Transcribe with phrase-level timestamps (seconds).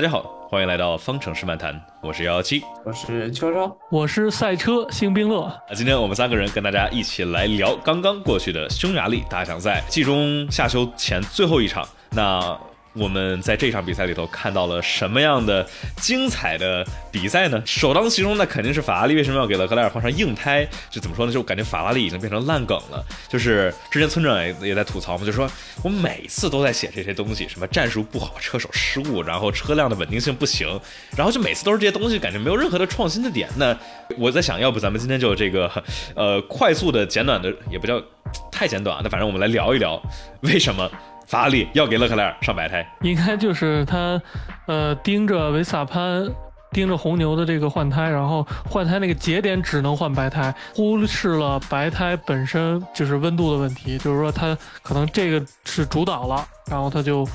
[0.00, 5.54] 大家好，欢迎来到方程式漫谈，我是幺幺七，我是秋秋，我是赛车星冰乐。
[5.68, 11.86] 那今天我们三个人跟大家一起来聊刚刚过去的匈牙利大奖赛季中夏休前最后一场。
[12.12, 12.58] 那
[12.92, 15.64] 我们在这场比赛里头看到了什么样的
[15.96, 17.62] 精彩的比赛呢？
[17.64, 20.66] 首当其冲，那肯定是法拉利为什么要给勒克莱尔换上硬胎？
[20.90, 21.32] 就怎么说呢？
[21.32, 23.04] 就感觉法拉利已经变成烂梗了。
[23.28, 25.48] 就是之前村长也也在吐槽嘛，就说
[25.84, 30.68] 我每次都在写这些东西，什么战术不好，车手失误，然后车辆的稳定性不行，
[31.16, 33.48] 然后就每次都是这些东西，感觉没有任何的创新的点。
[33.56, 33.76] 那
[34.18, 35.70] 我在想，要不咱们今天就这个
[36.16, 38.02] 呃快速的简短的，也不叫
[38.50, 40.02] 太简短，那反正我们来聊一聊
[40.40, 40.90] 为什么。
[41.30, 44.20] 法拉利要给勒克莱尔上白胎，应该就是他，
[44.66, 46.28] 呃，盯着维萨潘，
[46.72, 57.26] 盯着红牛的这个换胎，然后换胎那个节点只能换白胎，忽视了白胎本身就是温度的问题，就是说它可能这个是主导了，然后他就。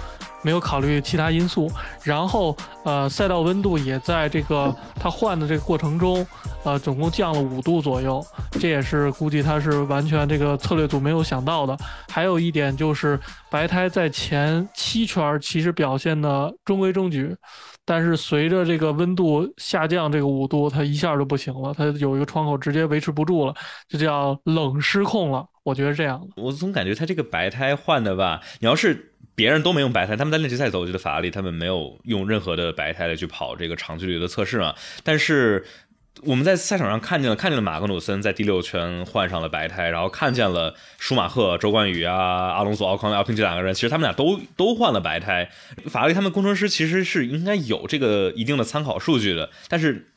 [0.42, 1.72] 没有考虑其他因素，
[2.04, 6.24] 然后呃，赛道温度也在这个他换的这个过程中，
[6.64, 8.24] 呃，总共降了五度左右，
[8.60, 11.76] 这也是估计他是完全这个策略组没有想到的。
[12.12, 17.36] 还有一点就是白胎在前七圈其实表现的中规中矩，
[17.86, 23.54] 但是随着这个温度下降这个五度，它一下就不行了，它有一个窗口直接维持不住了，
[23.88, 25.48] 就叫冷失控了。
[25.64, 29.12] 我觉得这样我总感觉它这个白胎换的吧，你要是。
[29.38, 34.74] 别人都没用白胎，他们在练习赛走，我觉得法拉利他们没有用任何的白胎来去跑这个长距离的测试嘛。
[35.04, 35.62] 但是
[36.24, 42.16] 我们在赛场上看见了，看见了马格努森在第六圈换上了白胎，然后看见了舒马赫、周冠宇啊、
[42.54, 45.49] 阿隆索、奥康、奥平这两个人，其实他们俩都都换了白胎。
[45.88, 50.08] 法拉利他们工程师其实是应该有这个一定的参考数据的，但是，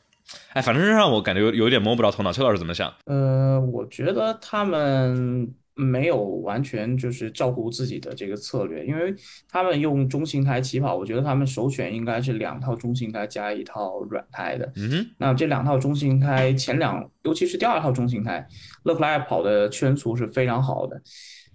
[0.53, 2.31] 哎，反正是让我感觉有有一点摸不着头脑。
[2.31, 2.93] 邱老师怎么想？
[3.05, 5.53] 呃，我觉得他们。
[5.79, 9.15] 没有完全就是照顾自己的这个策略，因为
[9.47, 14.69] 他们用中型胎起跑，我觉得他们首选应该是两套中型胎加一套软胎的。
[14.75, 18.45] 嗯，那这两套中型胎前两，尤其是第二套中型胎，
[18.83, 21.01] 勒克莱尔跑的圈速是非常好的。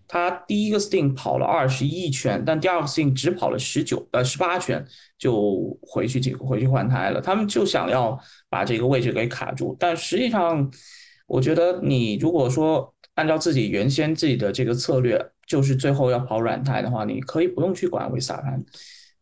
[0.09, 4.83] 他第一个 sting 跑了二十一圈，但第二个 sting 只跑了十九呃十八圈
[5.19, 7.21] 就回去回去换胎了。
[7.21, 8.19] 他们就想要
[8.49, 10.71] 把这个位置给卡住，但实际上，
[11.27, 12.94] 我觉得你如果说。
[13.15, 18.63] 按照自己原先自己的这个策略，就是最后要跑软胎的话，你可以不用去管维萨潘。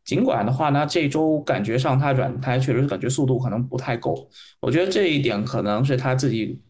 [0.04, 4.28] 尽管的话呢，这周感觉上他软胎确实感觉速度可能不太够。
[4.60, 6.60] 我觉得这一点可能是他自己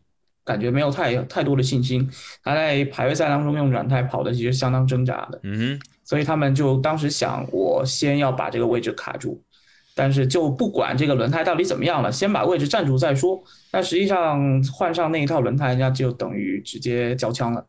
[0.44, 2.06] 感觉没有太太多的信心。
[2.42, 5.40] 他在排位赛当中用软胎跑的其实相当挣扎的。
[5.44, 9.42] 嗯，所以他们就当时想，我先要把这个位置卡住。
[9.94, 13.42] 但是就不管这个轮胎到底怎么样了，先把位置占住再说。
[13.70, 17.66] 但实际上换上那一套轮胎，那就等于直接交枪了。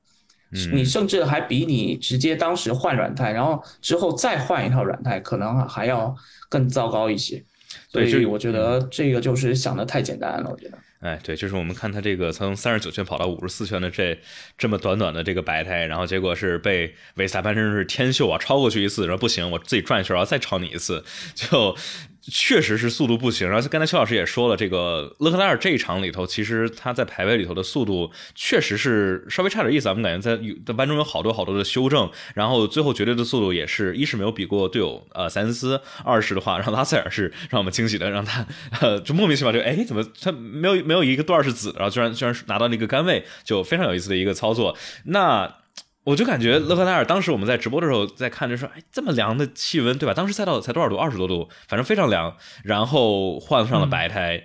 [0.72, 6.16] 你甚至还比你直接当时换软胎，然后之后再换一套软胎，可能还要
[6.48, 7.44] 更糟糕一些。
[7.90, 10.50] 所以我觉得这个就是想的太简单了。
[10.52, 14.16] 我觉得，哎，对，就是我们看他这个从三十九圈跑到五十四圈的这
[14.56, 21.76] 这么短短的这个白胎，然后结果是被维斯塔潘真是天秀啊，超过去一次，然后不行，我自己转一圈，然后再超你一次，就。
[22.32, 29.90] 确实是速度不行，然后刚才邱老师也说了，这个勒克莱尔这一场里头，其实他在排位里头的速度确实是稍微差点意思。
[29.90, 38.46] 我们感觉在在班中有好多好多的修正，然后最后绝对的速度也是一是没有比过队友呃塞恩斯，二是的话让拉塞尔是让我们惊喜的，让他
[38.80, 44.78] 呃就莫名其妙就哎怎么他没有没有一个段是紫，然后居然居然拿到那个杆位，就非常有意思的一个操作。
[45.06, 45.56] 那。
[46.06, 50.14] 我就感觉勒克莱尔当时我们在直播的时候在看着说，哎，这么凉的气温，对吧？
[50.14, 50.98] 当时赛道才多少度？
[50.98, 52.36] 二十多度，反正非常凉。
[52.66, 54.44] 然后换上了白胎，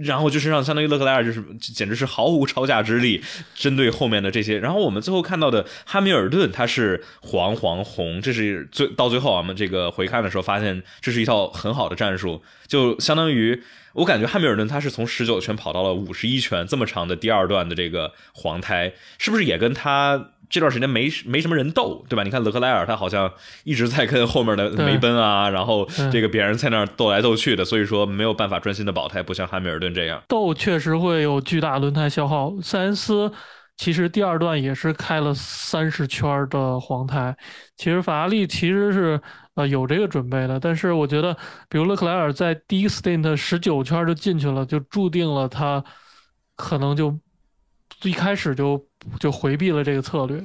[0.00, 3.22] 然后就是让相当于勒克莱尔就是简直是毫无超架之力，
[3.54, 4.58] 针对后面的这些。
[4.58, 13.62] 然后我们最后看到的汉密尔顿，他是黄黄红，这是最到最后我们这个回看的时候发现，这是一套很好的战术，就相当于
[13.92, 20.30] 我感觉汉密尔顿他是从十九圈跑到了五十一圈，这么长的第二段的这个黄胎，是不是也跟他？
[20.50, 22.24] 这段时间没没什么人斗，对吧？
[22.24, 32.52] 你看勒克莱尔，他好像一直在跟后面的梅奔啊，然后这个别人在那儿斗来斗去的，所以说没有办法专心的保胎，不像汉密尔顿这样斗，确实会有巨大轮胎消耗。
[32.60, 33.32] 塞恩斯
[33.76, 37.34] 其实第二段也是开了三十圈的黄胎，
[37.76, 39.20] 其实法拉利其实是
[39.54, 41.32] 呃有这个准备的，但是我觉得，
[41.68, 45.82] 比如勒克莱尔在第一 stint 十九圈就进去了，就注定了他
[46.56, 47.16] 可能就
[48.02, 48.84] 一开始就。
[49.18, 50.38] 就回避了这个策略，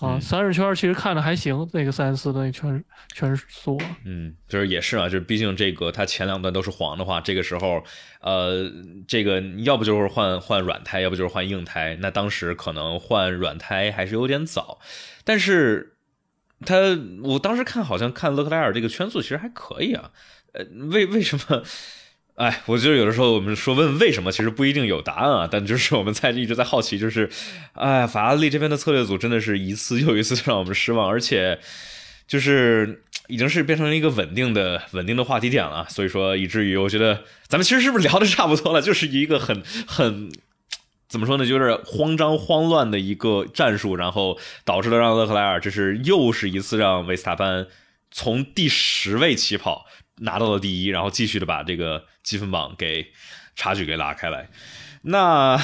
[0.00, 2.82] 啊，三十圈其实看着还行，那个三四的那圈
[3.14, 7.84] 圈速，嗯，就是也是啊，就是毕竟这个它前两段都是黄的话，这个时候，
[8.20, 8.70] 呃，
[9.06, 14.78] 这个要不就是换换软胎，要不就是换硬胎，那当时可能换软胎还是有点早，
[15.24, 15.96] 但是
[16.66, 16.76] 他
[17.22, 20.10] 我当时看好像看勒克莱尔这个圈速其实还可以啊。
[20.52, 21.62] 呃，为为什么？
[22.36, 25.48] 哎，我觉得有的时候我们说问为什么，其实不一定有答案啊。
[25.50, 27.28] 但就是我们在一直在好奇，就是，
[27.74, 31.60] 哎，法拉利这边的策略组真的是一次又一次让我们失望，而且
[32.26, 35.86] 就是已经是变成一个稳定的稳定的话题点了。
[35.90, 38.80] 所以说，以至于我觉得咱们其实是不是聊的差不多了？
[38.80, 40.32] 就是一个很很
[41.06, 47.66] 怎么说呢，就是慌张慌乱的一个战术，然后导致了让勒克莱尔这是又是一次让维斯塔潘
[48.10, 49.84] 从第十位起跑。
[50.22, 53.12] 拿到了第一，然后继续的把这个积分榜给
[53.54, 54.48] 差距给拉开来。
[55.04, 55.56] 那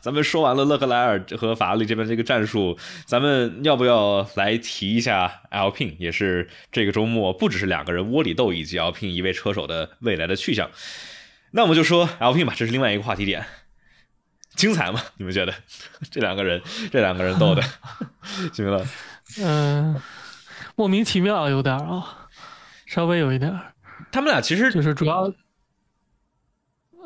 [0.00, 5.96] 咱们说完了勒克莱尔和法拉利这边这个战术，咱们要不要来提一下 Alpine？
[5.98, 10.70] 也是这个周末不只是两个人窝里斗，以及 Alpine 一位车手的未来的去向。
[11.50, 13.44] 那我们就说 Alpine 吧，这是另外一个话题点，
[14.54, 15.02] 精彩吗？
[15.16, 15.52] 你们觉得
[16.08, 16.62] 这两个人
[16.92, 17.62] 这两个人斗的，
[18.54, 18.86] 行了？
[19.40, 20.00] 嗯，
[20.76, 22.28] 莫名其妙有点啊，
[22.86, 23.52] 稍微有一点。
[24.16, 25.30] 他们俩其实就是主要，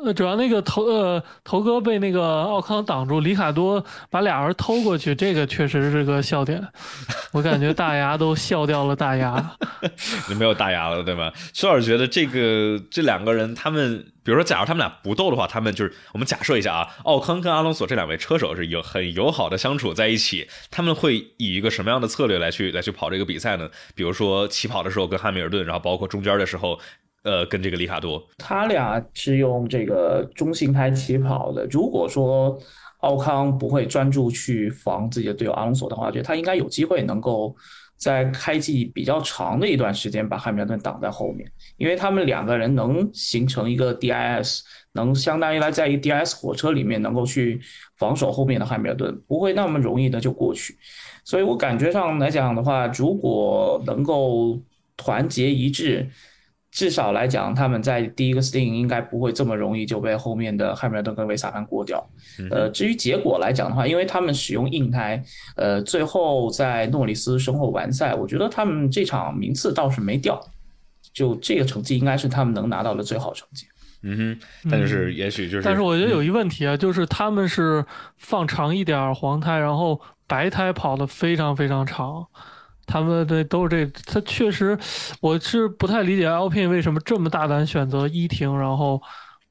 [0.01, 6.65] 呃，主要那个头呃头哥被那个奥康挡住，里卡多把俩人偷过去，这个确实是个笑点，
[7.33, 9.57] 我感觉大牙都笑掉了大牙。
[10.29, 11.33] 你没有大牙了对吧？
[11.51, 23.69] 薛老师觉得这个这两个人，他们比如说，假如他们俩不斗的话，他们就是我们假设一下啊，奥康跟阿隆索这两位车手是有很友好的相处在一起，他们会以一个什么样的策略来去来去跑这个比赛呢？
[23.93, 26.79] 比如说起跑的时候跟汉密尔顿，然后包括中间的时候。
[27.23, 31.67] 呃，跟这个里卡多，他俩是用这个中型胎起跑的。
[31.67, 32.57] 如果说
[33.01, 37.55] 奥康不会专注去防自己的队友阿隆索的话，我觉得他应该有机会能够
[37.95, 41.47] 在开季比较长的一段时间把汉密尔顿挡在后面，
[41.77, 44.61] 因为他们两个人能形成一个 DIS，
[44.93, 47.61] 能相当于来在一 DIS 火车里面能够去
[47.97, 50.75] 防守后面的汉密尔顿，不会那么容易的就过去。
[51.23, 54.59] 所以我感觉上来讲的话，如果能够
[54.97, 56.09] 团结一致。
[56.71, 62.01] 至少来讲，他们在第一个 sting 应该不会这么容易就被后面的汉密尔顿跟维萨潘过掉。
[62.49, 65.21] 呃，至于结果来讲的话，因为他们使用硬胎，
[65.57, 70.41] 呃，最后在诺里斯身后完赛，我觉得他们这场名次倒是没掉，
[71.13, 73.65] 就这个成绩应该是他们能拿到的最好成绩。
[74.03, 74.17] 嗯
[74.63, 77.85] 哼，但是也许就是，但是我觉得有一问题啊，就是他们是
[78.17, 82.25] 放长一点黄胎，然后白胎跑的非常非常长。
[82.91, 84.77] 他们的都是这，他确实，
[85.21, 89.01] 我是不太理解 Alpine 为什么这么大胆选择一停，然后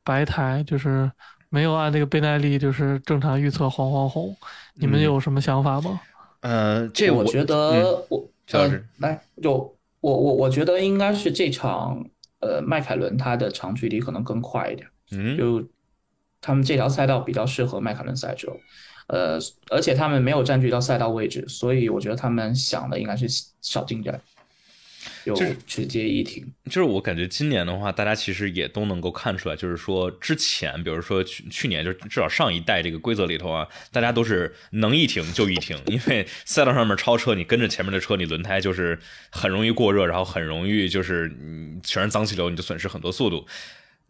[0.05, 1.11] 白台，就是
[1.49, 4.37] 没有按那个倍耐力，就是正常预测黄黄红。
[4.75, 5.99] 你们有什么想法吗？
[6.41, 12.05] 呃，这我觉得我呃，来就我我我觉得应该是这场
[12.41, 15.65] 呃迈凯伦它的长距离可能更快一点，嗯，就
[16.43, 18.53] 他们这条赛道比较适合迈凯伦赛车。
[19.13, 23.27] 呃，而且他们没有占据到赛道位置，所以我觉得他们想的应该是
[23.61, 24.21] 少进站，
[25.25, 25.35] 就
[25.67, 26.47] 直接一停。
[26.67, 38.97] 就是我感觉今年的话，大家其实也都能够看出来，就是说之前，比如说去去年，就至少上一代这个规则里头啊，大家都是能一停就一停， 因为赛道上面超车，你跟着前面的车，你轮胎就是
[39.31, 43.45] 很容易过热，然后很容易就是嗯全是脏气流，你就损失很多速度。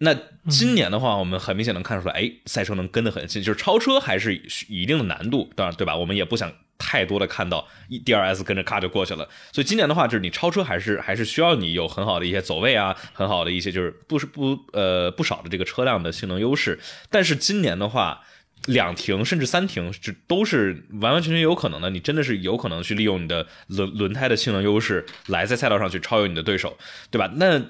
[0.02, 0.16] 那
[0.48, 4.34] 今年的话，我们很明显能看出来，哎，赛车能跟得很近，就是超车还是
[4.66, 5.94] 一定的难度，当然对吧？
[5.94, 7.68] 我们也不想太多的看到
[8.06, 16.80] D R S 跟着咔就过去了，所以今年的话，就是你超车还是还是需要你有很好的一些走位啊，很好的一些就是不是不呃不少的这个车辆的性能优势。
[17.10, 18.22] 但是今年的话，
[18.68, 26.78] 两停甚至三停，这都是完完全全有可能的，你真的是有可能去利用你的轮轮胎的性能优势来在赛道上去超越你的对手，
[27.10, 27.30] 对吧？
[27.36, 27.62] 那。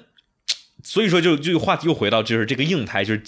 [0.83, 3.21] 所以说，就就话题又回到，就是这个硬胎，就是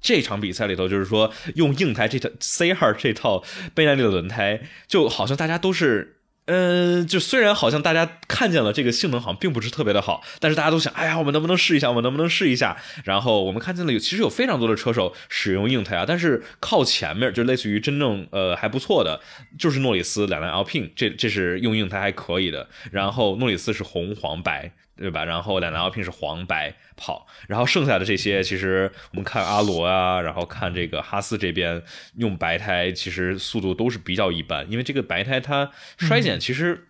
[0.00, 3.42] 这场比赛里头，就是说用硬胎这套 C 二这套
[3.74, 11.88] 倍耐力的轮胎，就好像大家都是，嗯，就虽然好像大家看见了这个性能好像并不是特别的好，但是大家都想，哎呀，我们能不能试一下？
[11.88, 12.76] 我们能不能试一下？
[13.04, 19.20] 然后我们看见了有，其实有非常多的车手使用硬胎啊，但是靠前面就类似于真正呃还不错的，
[19.58, 22.68] 就是诺里斯两辆 Alpine，这这是用硬胎还可以的。
[22.92, 24.72] 然后诺里斯是红黄白。
[24.98, 25.24] 对吧？
[25.24, 31.82] 然后两辆 Alpine 是黄白跑，然后剩下的这些，其实我们看阿罗啊，然后看这个哈斯这边
[32.16, 36.84] 用白胎，其实速度都是比较一般，因为这个白胎它衰减其实。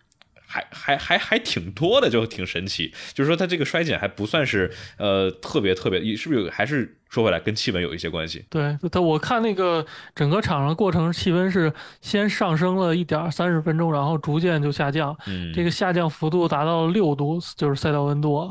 [0.51, 2.91] 还还还还挺多的，就挺神奇。
[3.13, 6.51] 就是说，它这个衰减还不算是呃特别特别，是不是有？
[6.51, 8.45] 还是说回来跟气温有一些关系？
[8.51, 9.85] 对，但我看那个
[10.15, 15.17] 整个场上过程，气温是先上升了一点三十分钟，然后逐渐就下降。
[15.27, 18.51] 嗯，这个下降幅度达到了六度，就是赛道温度。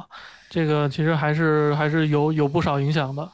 [0.50, 3.30] 这个其实还是还是有有不少影响的。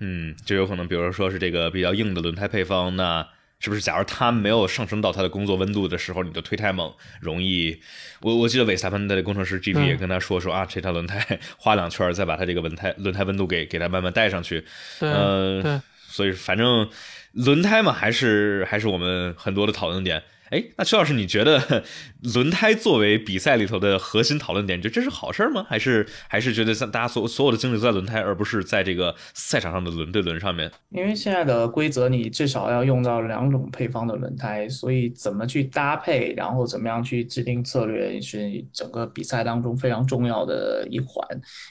[0.00, 3.26] 嗯，就有可能，比如说是这个比较硬的轮胎配方，那。
[3.62, 3.80] 是不是？
[3.80, 7.80] 假如它没有上升到它的工作温度的时候，你就推太猛，容易。
[8.20, 14.64] 我我记得韦萨潘的工程师 GP 也跟他说说啊，这套轮胎 花两圈，再把它这个轮胎轮胎温度给给它慢慢带上去。
[14.98, 16.88] 对呃，对，所以反正
[17.32, 20.22] 轮胎嘛，还是还是我们很多的讨论点。
[20.52, 21.82] 哎，那邱老师，你觉得
[22.34, 25.64] 轮胎作为比赛里头的核心讨论点，你觉得这是好事吗？
[25.66, 30.70] 还是还是觉得像大家所所有的精力都在轮胎，而不是在这个赛场上的轮对轮上面？
[30.90, 41.26] 因为现在的规则，你至少要用到两种配方的轮胎，所以怎么去搭配，然后怎么样去制定策略，是整个比赛当中非常重要的一环。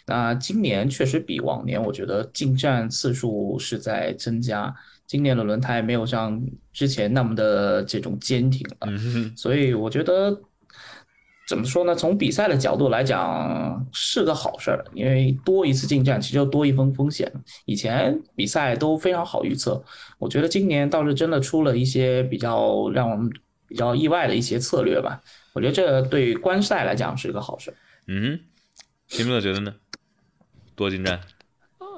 [0.07, 4.73] 那今年确实比往年，我觉得进站次数是在增加。
[5.11, 6.41] 今年的轮胎没有像
[6.71, 10.41] 之前那么的这种坚挺了，嗯所以我觉得
[11.49, 11.93] 怎么说呢？
[11.93, 17.29] 从比赛的角度来讲是个好事儿，因为多一次进站其实就多一分风险。
[17.65, 19.83] 以前比赛都非常好预测，
[20.17, 23.29] 我觉得今年倒是真的出了一些比较让我们
[23.67, 25.21] 比较意外的一些策略吧。
[25.51, 27.75] 我觉得这对观赛来讲是个好事儿。
[28.07, 28.39] 嗯，
[29.09, 29.75] 秦明乐觉得呢？
[30.73, 31.19] 多进站，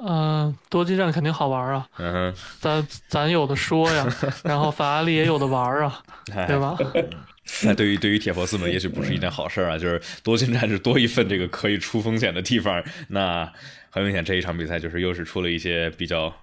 [0.05, 4.05] 嗯、多基站肯定好玩啊，嗯哼，咱咱有的说呀，
[4.43, 6.01] 然后法拉利也有的玩啊，
[6.35, 6.77] 哎对吧？
[7.63, 12.83] 那对于对于铁佛寺们，也许不是一件好事儿啊，就是多进站是多一份这个可以出风险的地方。
[13.09, 13.49] 那
[13.89, 16.33] 很明显，这一场比赛就是又是出了一些比较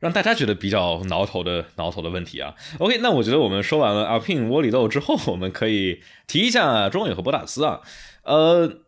[0.00, 2.54] 让大家觉得比较挠头的挠头的问题啊。
[2.78, 7.80] OK，那我觉得我们说完了阿聘窝里斗之后，我们可以提一下中野和博塔斯啊，
[8.24, 8.80] 呃。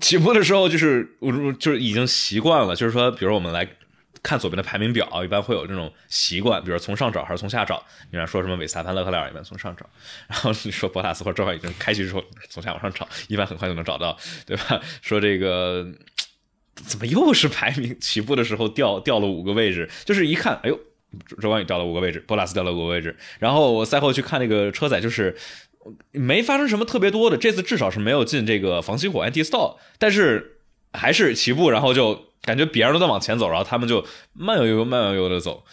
[0.00, 3.68] 起步的时候就是我就是已经习惯了，就是说，比如我们来
[4.22, 7.84] 看左边的排名表，一般会有这种习惯，比如从上找还是从下找。
[8.10, 9.84] 你看说什么韦斯塔潘、勒克莱尔一般从上找，
[10.26, 14.80] 然后你说博塔斯或者正好已经开局之后从下往上找，一般很快就能找到，对吧？
[15.02, 15.86] 说这个
[16.74, 20.80] 怎么又是排名起步的时候掉掉了五个位置，就是一看，哎呦，
[21.42, 25.36] 周冠宇掉了五个位置，博塔斯掉了五个位置，然后我赛后去看那个车载，就是。
[26.12, 30.58] 没发生什么特别多的，这次至少是没有进这个防熄火 anti stall，但是
[30.92, 35.64] 还是起步，然后就感觉别人都在往前走，然后他们就慢悠悠、慢悠悠的走，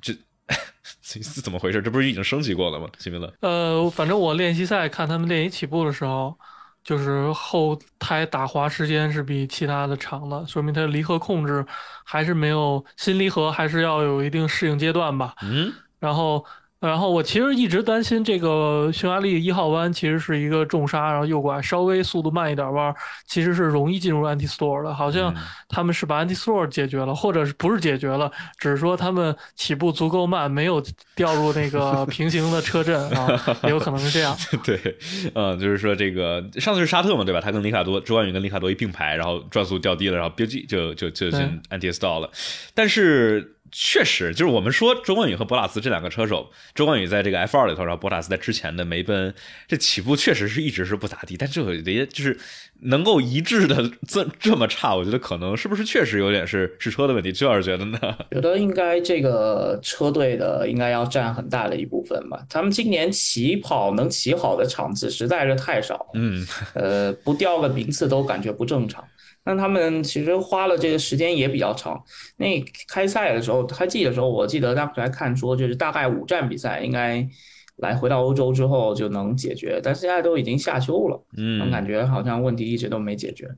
[0.00, 0.12] 这
[1.02, 1.80] 这怎么回事？
[1.80, 2.88] 这不是已经升级过了吗？
[2.98, 6.36] 西米勒，呃，反正我练习赛看他们练习起步的时候，
[6.82, 11.64] 就是后胎打滑时间是比其他的长的，说明它离合控制
[12.04, 15.34] 还是没有新离合，还是要有一定适应阶段吧。
[15.42, 16.44] 嗯，然后。
[16.82, 22.92] 然后我其实一直担心这个匈牙利一号弯其实是一个重刹，然后右拐稍微速度慢一点弯，
[23.24, 24.92] 其实是容易进入 anti store 的。
[24.92, 25.32] 好像
[25.68, 30.82] 他们是把 anti store 解决了，或者是不是解决了，只是说他们起步足够慢，没有
[31.14, 34.36] 掉入那个 平行的车阵啊，也有可能是这样。
[34.64, 34.76] 对，
[35.34, 37.40] 嗯，就是说这个上次是沙特嘛，对吧？
[37.40, 42.28] 他跟里卡多周冠宇跟里卡多一并排，然后转速掉低了，然后标记就就就进 anti store 了，
[42.74, 43.56] 但是。
[43.72, 49.34] 确实，就是我们说周冠宇和博塔斯这两个车手，周冠宇在这个 F 二里头，然后博塔斯在之前的梅奔，
[49.66, 52.38] 这起步确实是一直是不咋地，但这个也就是
[52.82, 57.32] 能够一致的这这么差，我觉得可能是不是确实有点是是车的问题？
[57.32, 57.98] 周老师觉得呢？
[58.30, 62.44] 觉得应该这个车队的应该要占很大的一部分吧。
[62.50, 69.02] 他们今年起跑能起好的场次实在是太少，嗯，呃，不掉个名次都感觉不正常。
[69.44, 72.02] 那他们其实花了这个时间也比较长。
[72.36, 77.26] 那开赛的时候，开季的时候，我记得当时还看说，就是大概五站比赛应该
[77.76, 83.48] 来回到欧洲之后就能解决，但现在都已经夏秋了，嗯，感觉好像问题一直都没解决。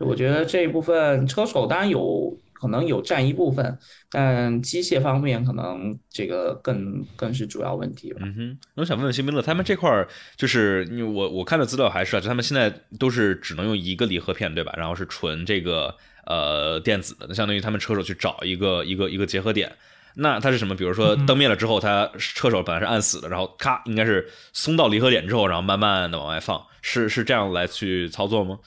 [0.00, 3.78] 我觉得这一部分车手当然有可能有占一部分，
[4.10, 8.20] 但机械方面可能这个更更是主要问题吧。
[8.22, 14.74] 嗯哼，我想问问新兵乐，他们这块儿就是我我看的资料还是啊，就他们现在都是只能用一个离合片对吧？
[14.76, 15.94] 然后是纯这个
[16.26, 19.72] 呃电子的，那相当于他们车手去找一个一个一个结合点。
[20.14, 20.74] 那它是什么？
[20.74, 28.58] 比如说灯灭了之后，它车手本来是按死的，然后咔，应该是松到离合点之后，然后慢慢的往外放，是是这样来去操作吗？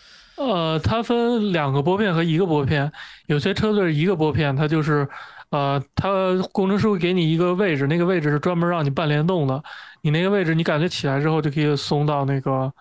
[0.47, 2.91] 呃，它分两个拨片和一个拨片，
[3.27, 5.07] 有些车队一个拨片，它就是，
[5.49, 6.09] 呃，它
[6.51, 9.63] 工程师会给你一个位置，那个位置是专门让你半联动的，
[10.01, 12.71] 你那个位置你感觉起来之后就可以松到那个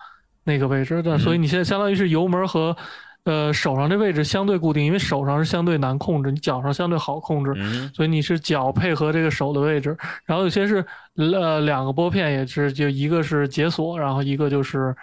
[0.43, 2.75] 那个位置的，所以你现在相当于是油门和。
[3.23, 7.53] 呃，手上这位置相对固定，因为手上是相对难控制，你脚上相对好控制，
[7.93, 9.95] 所以你是脚配合这个手的位置。
[10.25, 10.83] 然后有些是
[11.15, 14.95] 呃两个拨片也是，就一个是解锁，然后一个就是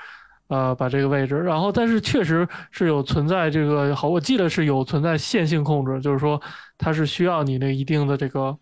[0.49, 1.37] 呃把这个位置。
[1.37, 6.41] 然后但是确实是有存在这个好，我记得是有存在线性控制，就是说
[6.77, 8.55] 它是需要你那一定的这个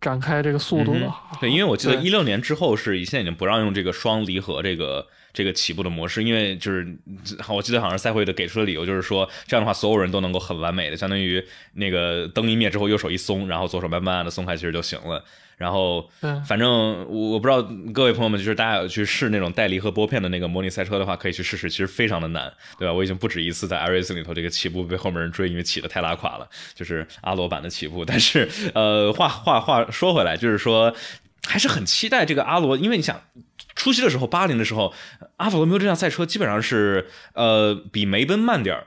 [0.00, 1.12] 展开这个速度的。
[1.40, 5.06] 对，因为我记得一六年之后是现在已经不让用这个双离合这个。
[5.32, 6.86] 这个起步的模式，因为就是
[7.48, 11.44] 我记得好像赛会的给出的理由就是说，这样的话所有人都能够很完美的，相当于
[11.74, 15.24] 那个灯一灭之后，右手一松，然后左手慢慢的松开，其实就行了。
[15.56, 16.08] 然后，
[16.48, 16.70] 反正
[17.06, 17.60] 我我不知道
[17.92, 22.94] 各位朋友们，就是大家有去试那种带离合拨片的那个模拟赛车的话，可以去试试，其实非常的难，对吧？
[22.94, 28.06] 我已经不止一次在 iRacing 里头这个起步被后面人追，因为起的太拉垮了，就是阿罗版的起步。
[28.06, 30.94] 但是，呃，话话话说回来，就是说
[31.46, 33.20] 还是很期待这个阿罗，因为你想
[33.74, 34.92] 初期的时候，八零的时候，
[35.36, 38.86] 阿法罗密欧这辆赛车基本上是呃比梅奔慢点儿。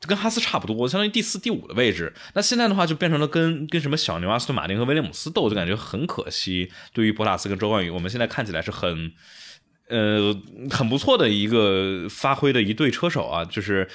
[0.00, 2.12] 就跟哈斯差不多，相当于第四、第五的位置。
[2.34, 6.72] 那现在的话，就变成了跟跟什么小牛、阿斯顿马丁和威廉姆斯斗，就感觉很可惜。
[6.92, 9.12] 对于博塔斯跟周冠宇，我们现在看起来是很，
[9.86, 10.36] 呃，
[10.72, 13.88] 很不错的一个发挥的一对车手啊，就是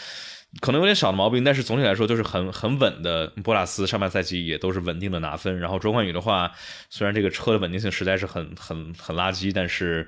[0.61, 3.27] 可能有点小的毛病，但是总体来说就是很很稳的。
[3.43, 6.51] 博拉斯上半赛季也都是稳定的拿分，然后周冠宇的话，
[6.89, 10.07] 虽然这个车的稳定性实在是很很很垃圾，但是。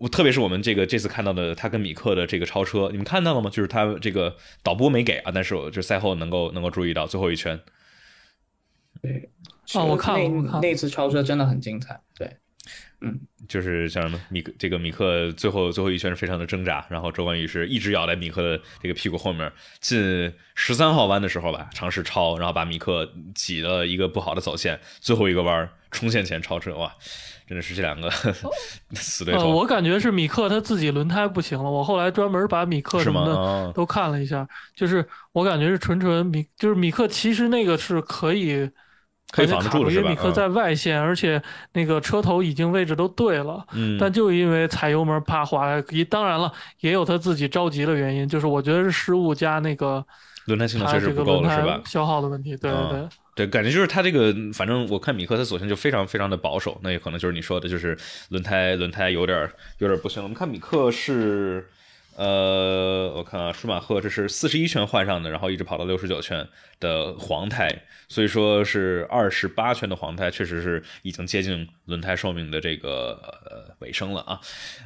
[0.00, 3.50] 我特别是我们这个这次看到的他跟米克的这个超车，你们看到了吗？
[3.50, 7.60] 就是他这个导播没给啊，但是我就赛后能够能够注意到最后一圈。
[9.02, 9.28] 对，
[9.74, 12.00] 啊，我看了那次超车真的很精彩。
[12.16, 12.34] 对，
[13.00, 26.92] 嗯，就是像什么米克这个米克最后最后一圈是非常的挣扎，然后周冠宇是一直咬在米克的这个屁股后面，进十三号弯的时候吧，尝试超，然后把米克挤了一个不好的走线，最后一个弯冲线前超车，哇！
[27.48, 28.08] 真的是这两个
[28.94, 29.50] 死对头。
[29.50, 31.68] 我感觉是米克他自己轮胎不行了。
[31.68, 38.70] 我后来专门把米克什么的都看了一下，就是我感觉是纯纯米，就是米克其实那个是可以
[39.30, 43.64] 可以防得住的，因为米克在外线，而且那个车头已经位置都对了。
[43.72, 43.96] 嗯。
[43.98, 50.04] 但就因为踩油门怕滑，一当然了，也有他自己着急的原因，就是我觉得是失误加那个
[50.46, 51.80] 轮胎性能确实不够了，是吧？
[51.84, 53.08] 消耗的问题，对对对。
[53.36, 57.96] 对，感觉就是他这个，反正我看米克他索性就非常非常的保守，那也可能就是你说的，就是
[58.30, 60.22] 轮胎轮胎有点有点不行。
[60.22, 61.66] 我们看米克是，
[62.20, 66.46] 呃，我看啊，舒马赫这是四十一圈换上的，然后一直跑到六十九圈
[66.78, 67.84] 的黄胎。
[68.08, 74.38] 所以说是二十八圈的黄胎，确实是已经接近轮胎寿命的这个呃尾声了啊。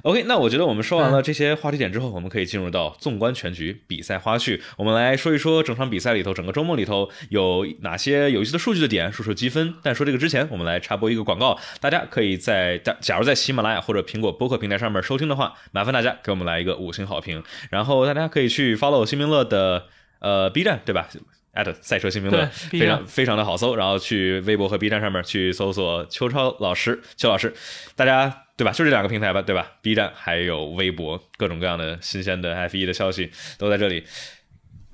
[0.02, 4.60] OK，那我觉得我们说完了这些话题点之后，我们可以进入到纵观全局比赛花絮。
[4.76, 9.74] 我们来说一说整场比赛里头，整个周末里头有哪些有意思的数据的点，说说积分。
[9.82, 17.42] 但说这个之前，我们来插播一个广告，大家可以在假假如在喜马拉雅或者苹果播客平台上面收听的话，麻烦大家给我们来一个五星好评评。
[17.70, 19.86] 然后大家可以去 follow 新明乐的
[20.20, 21.08] 呃 B 站，对吧？
[21.54, 27.54] 艾特赛车新名乐，非常非常的好搜，然后去微博和 B 站上面去搜索邱超老师，邱老师，
[27.94, 28.72] 大家对吧？
[28.72, 34.04] 就这两个平台吧，对吧？B 站还有微博，各种各样的新鲜的 F 一的消息都在这里，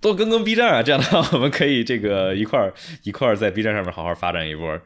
[0.02, 0.82] 多更更 B 站啊！
[0.82, 4.78] 这样的话，我们可以这个一块儿一块儿在 B 站上面好好发展一波。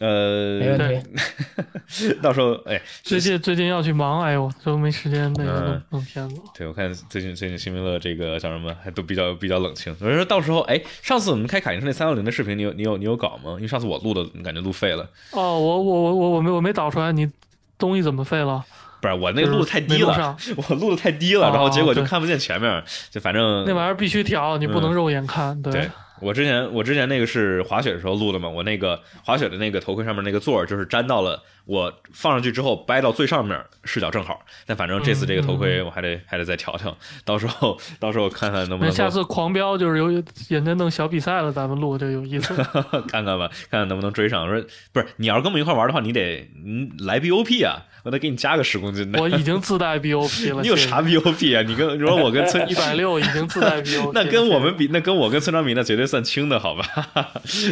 [0.00, 2.14] 呃，没问题。
[2.22, 6.40] 到时候，哎，最近最近要去忙，哎呦，都没时间那个弄片子。
[6.56, 9.94] 对，我看最近最近新民乐这个叫什么，还都比较比较冷清。
[9.96, 13.54] 所以说到时候，哎，上次我们开卡丁车那三六零的视频，你有你有你有搞吗？
[13.56, 15.08] 因为上次我录的感觉录废了。
[15.32, 17.28] 哦，我我我我我没我没导出来，你
[17.76, 18.64] 东西怎么废了？
[19.00, 20.36] 不是我那录的太低了，
[20.68, 25.88] 我录的太低了，然后结果就看不见前面，就反正那玩意儿必须调，你不能肉眼看，对。
[26.20, 34.40] 我之前我之前那个是滑雪的时候录的嘛，我那个滑雪的那个头盔上面那个座儿就是粘到了，我放上去之后掰到最上面视角正好。
[34.66, 38.92] 但反正这次这个头盔我还得还得再调调，到时候到时候看看能不能。
[38.92, 40.08] 下次狂飙就是有
[40.48, 42.54] 人家弄小比赛了，咱们录就有意思。
[43.08, 44.48] 看看吧，看看能不能追上。
[44.48, 47.84] 说不是你要是跟我们一块玩的话，你得你来 BOP 啊。
[48.04, 49.18] 我再给你加个十公斤的。
[49.22, 50.60] 我已经自带 BOP 了。
[50.62, 51.62] 你有啥 BOP 啊？
[51.62, 54.12] 你跟你说我跟村 一百六已经自带 BOP。
[54.12, 56.84] 那跟我们比，那跟我跟村长比，那绝对算轻的，好吧？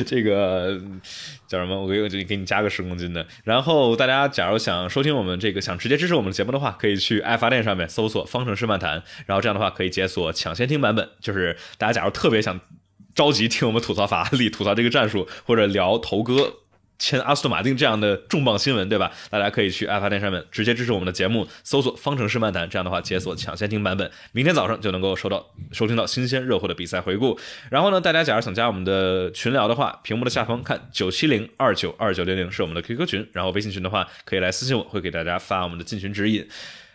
[0.06, 0.80] 这个
[1.46, 1.80] 叫什么？
[1.80, 3.26] 我给我给你加个十公斤的。
[3.44, 11.08] 然后大家假如想收听我们这个，想直接支持我们的节目的话，可以去爱发电上面搜索“方程式漫谈”，然后这样的话可以解锁抢先听版本。
[11.20, 12.58] 就是大家假如特别想
[13.14, 16.52] 着急听我们吐槽法拉利、吐槽这个战术，或者聊头哥。
[16.98, 19.12] 签阿斯顿马丁这样的重磅新闻，对吧？
[19.30, 27.38] 大家可以去爱发电上面直接支持我们的节目，搜索“方程式漫谈”，这样的话解锁抢先听版本，明天早上就能够收到收听到新鲜热乎的比赛回顾。
[27.70, 36.48] 然后呢，大家假如想加我们的群聊的话，屏幕的下方看九七零二九二九零零是我们的 QQ 群，然后微信群的话可以来私信我，会给大家发我们的进群指引。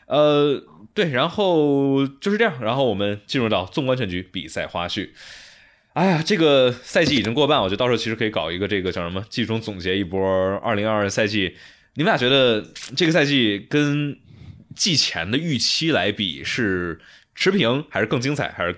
[0.08, 0.62] 呃，
[0.94, 5.12] 对，然后就是这样，然后我们进入到纵观全局比赛花絮。
[5.94, 10.22] 哎呀，这个赛季已经过半，我觉得到时候其实可以搞一个这个叫什么季中总结一波
[10.60, 11.54] 二零二二赛季。
[11.96, 14.18] 你们俩觉得这个赛季跟
[14.74, 16.98] 季前的预期来比是
[17.36, 18.74] 持平，还是更精彩，还是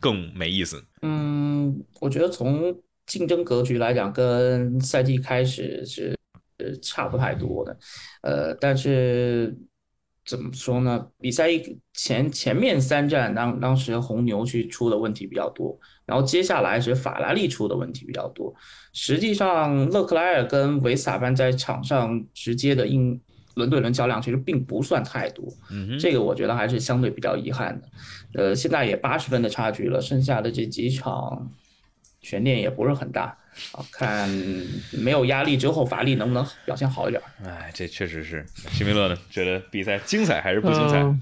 [0.00, 0.84] 更没意思？
[1.02, 2.72] 嗯，我觉得从
[3.06, 6.16] 竞争格局来讲，跟赛季开始是
[6.80, 7.76] 差不太多的。
[8.22, 9.52] 呃，但是
[10.24, 11.06] 怎么说呢？
[11.20, 18.54] 比赛一前前面三站当当时红牛去出的问题比较多，然后接下来是法拉利出的问题比较多。
[18.92, 23.20] 实际上，勒克莱尔跟维斯塔潘在场上直接的应
[23.54, 27.88] 轮对轮较量其实并不算太多，嗯这个我觉得还是相对比较遗憾的。
[28.34, 31.50] 呃，现在也八十分的差距了，剩下的这几场
[32.22, 33.36] 悬念也不是很大
[33.72, 34.28] 啊，看
[34.92, 37.22] 没有压力之后法力能不能表现好一点。
[37.44, 38.46] 哎，这确实是。
[38.70, 39.16] 徐明乐呢？
[39.30, 40.98] 觉得比赛精彩还是不精彩？
[40.98, 41.20] 呃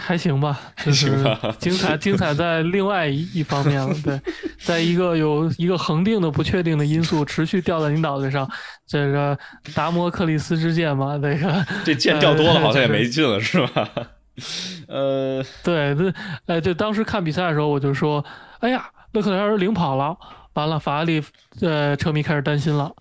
[0.00, 3.92] 还行吧，就是行吧精彩，精彩在另外一一方面了。
[4.04, 4.20] 对，
[4.60, 8.48] 在一个有一个恒定的不确定的因素持续掉在你脑袋上，
[8.86, 9.36] 这个
[9.74, 13.90] 达摩克里斯之剑嘛，这个 这剑掉多了呃好像也没劲了，是吧？
[14.86, 16.14] 呃，对，这
[16.46, 18.24] 哎，对当时看比赛的时候，我就说，
[18.60, 20.16] 哎呀，勒克莱尔领跑了，
[20.52, 21.22] 完了，法拉利
[21.60, 22.94] 呃车迷开始担心了。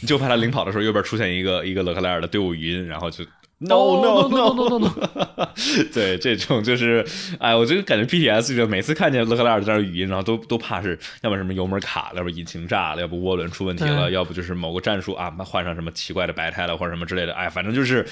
[0.00, 3.24] 你就怕他领跑的时候右边出现一个一个勒克莱尔的队伍语音，然后就
[3.58, 5.48] no 哦 no no no no no，
[5.94, 7.02] 对，这种就是，
[7.38, 18.06] 哎，我就感觉 BTS 就每次看见勒克莱尔在那语音，然后都都怕是要么什么油门卡了，要不引擎炸了，要不涡轮出问题了，要不就是某个战术啊换上什么奇怪的白胎了或者什么之类的，哎，反正就是，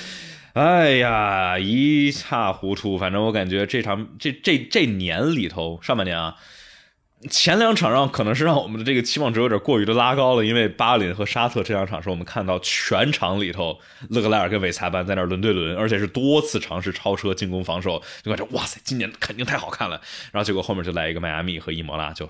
[0.55, 2.97] 哎呀，一塌糊涂。
[2.97, 6.37] 反正我感觉这场这这这年里头上半年啊。
[7.31, 13.79] 前两场让可能是让我们的这个期望值有点过于的拉高了，因为巴林和沙特这两场是我们看到全场里头
[14.11, 20.01] 勒克莱尔跟韦萨班在那儿轮对轮，而且是多次尝试超车、进攻、防守，就感觉哇塞，今年肯定太好看了。
[20.33, 22.29] 然后结果后面就来一个迈阿密和伊摩拉，就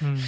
[0.00, 0.18] 嗯，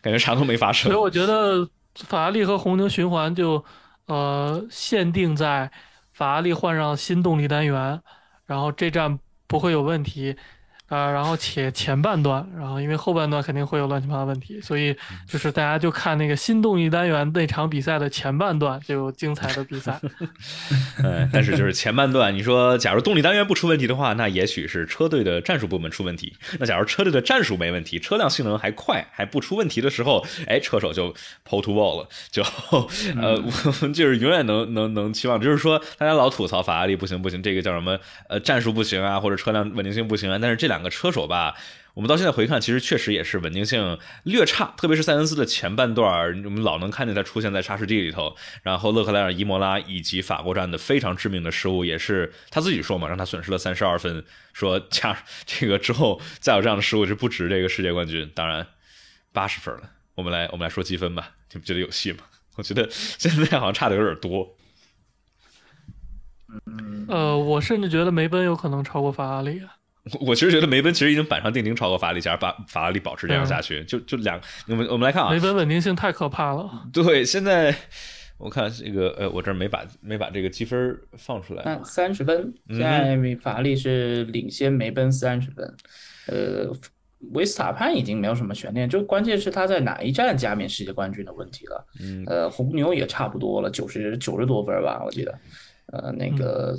[0.00, 1.02] 感觉啥都没发生所以。
[1.02, 3.64] 我觉得法拉利和红牛循环就
[4.06, 5.70] 呃限定在
[6.12, 8.00] 法拉利换上新动力单元，
[8.46, 10.36] 然后这站不会有问题。
[10.92, 14.94] 啊、然后且前半段，然后因为后半段肯定会有乱七八糟问题，所以
[15.26, 19.98] 就是大家就看那个新动力单元那场比赛的前半段就有精彩的比赛。
[21.02, 26.36] 嗯， 但是就是前半段，你说假如动力单元不出问题的话，那也许是车队的战术部门出问题。
[26.60, 31.14] 那假如车队的战术没问题，车辆性能还快，还不出问题的时候，哎，车手就
[31.48, 32.42] pole to wall 了，就
[33.18, 41.54] 呃，我们就是永远能能能期望，就是说大家老吐槽法拉利不行不行，这个叫什么呃战术不行啊，或者车辆稳定性不行啊，但是这两两个车手吧。
[41.94, 48.34] 我们到现在回看，其实确实也是稳定性略差，特别是塞恩斯的前半段，我们老能看见他出现在沙石地里头。
[48.62, 55.14] 然后勒克莱尔、伊摩拉以及法国站的非常致命的失误，也是他自己说嘛，让他损失了三十二分，说加
[55.44, 58.30] 这个之后再有这样的失误是不值这个世界冠军。
[58.34, 58.66] 当然，
[59.30, 59.82] 八十分了，
[60.14, 62.20] 我们来我们来说积分吧，你不觉得有戏吗？
[62.56, 64.56] 我觉得现在好像差的有点多。
[67.08, 69.60] 呃，我甚至觉得梅奔有可能超过法拉利。
[69.60, 69.76] 啊
[70.20, 76.68] 我其实觉得梅奔其实已经板上钉钉超过法拉利，假如把法拉利保持这样下去，就就两，我们我们来看啊梅，奔稳定性太可怕了。
[76.92, 77.74] 对，现在
[78.38, 85.76] 我看这个呃，我这儿没把没把这个积分放出来，那三十分，嗯现在法拉利是领先梅奔三十分，
[86.26, 86.72] 呃，
[87.30, 91.86] 维斯塔潘已经没有什么悬念，就关键是他在哪一站加冕世界冠军的问题了。
[92.00, 95.38] 嗯呃，红牛也差不多了，九十九十多分吧，我记得，
[95.92, 96.76] 呃，那个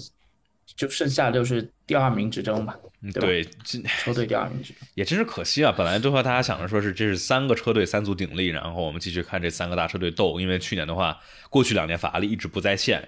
[0.75, 4.81] 就剩下就是第二名之争吧，对吧对，今车队第二名之争。
[4.95, 5.73] 也真是可惜啊！
[5.75, 10.39] 本来的话，大家想着说是这是三个车队三足鼎立，然后我们继续看这三个大车队斗。
[10.39, 13.07] 因为去年的话，过去两年法拉利一直不在线，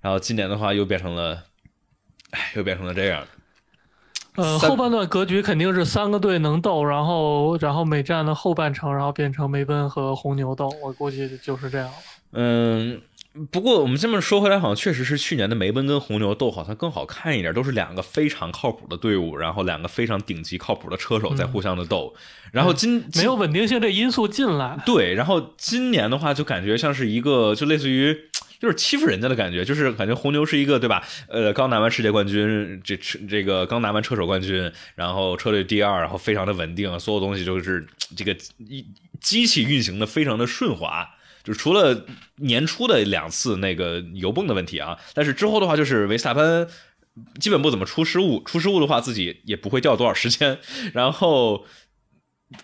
[0.00, 1.44] 然后今年的话又变成了，
[2.30, 3.26] 哎，又变成了这样。
[4.36, 11.94] 呃，后半段格局肯定是三个队能斗，然后然后每站的后半程，然后变成梅奔和红牛斗，我估计就是这样了。
[12.32, 13.00] 嗯，
[13.50, 22.14] 不过我们这么说回来，好像确实是去年的梅奔跟红牛斗好像更好看一点，都是两个非常靠谱的队伍，然后两个非常顶级靠谱的车手在互相的斗。
[22.52, 28.16] 然后今没有稳定性这因素进来，对，然后今年的话就感觉像是一个就类似于。
[28.60, 31.00] 就是欺负人家的感觉，就是感觉红牛是一个对吧？
[31.28, 38.84] 呃，刚拿完世界冠军，这车这个刚拿完车手冠军，然后车队第二，然后非常的稳定，所有东西就是这个一
[39.20, 41.08] 机器运行的非常的顺滑。
[41.44, 46.66] 就除了年初的两次那个油泵的问题啊，但是之后的话就是维斯塔潘
[47.40, 50.58] 基本不怎么出失误，出失误的话自己也不会掉多少时间，
[50.92, 51.64] 然后。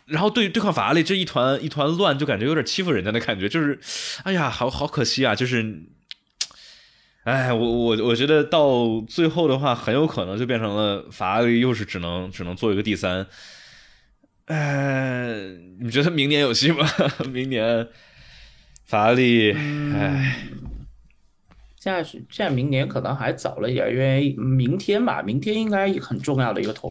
[0.07, 3.79] 然后对对抗法拉利这一团一团乱，就感觉有点欺负人家的感觉，就是，
[4.23, 5.35] 哎呀，好好可惜啊！
[5.35, 5.79] 就是，
[7.25, 13.27] 哎，我我我觉得到最后的话，很有可能就变成了法拉利又是只能只能做一个第三。
[14.47, 15.35] 哎，
[15.83, 16.89] 你觉得明年有戏吗？
[17.31, 17.87] 明年
[18.95, 20.37] 法拉利，哎，
[21.81, 26.89] 现在是现在明年可能还早了一点，因为明天吧，明天应该很重要的一个投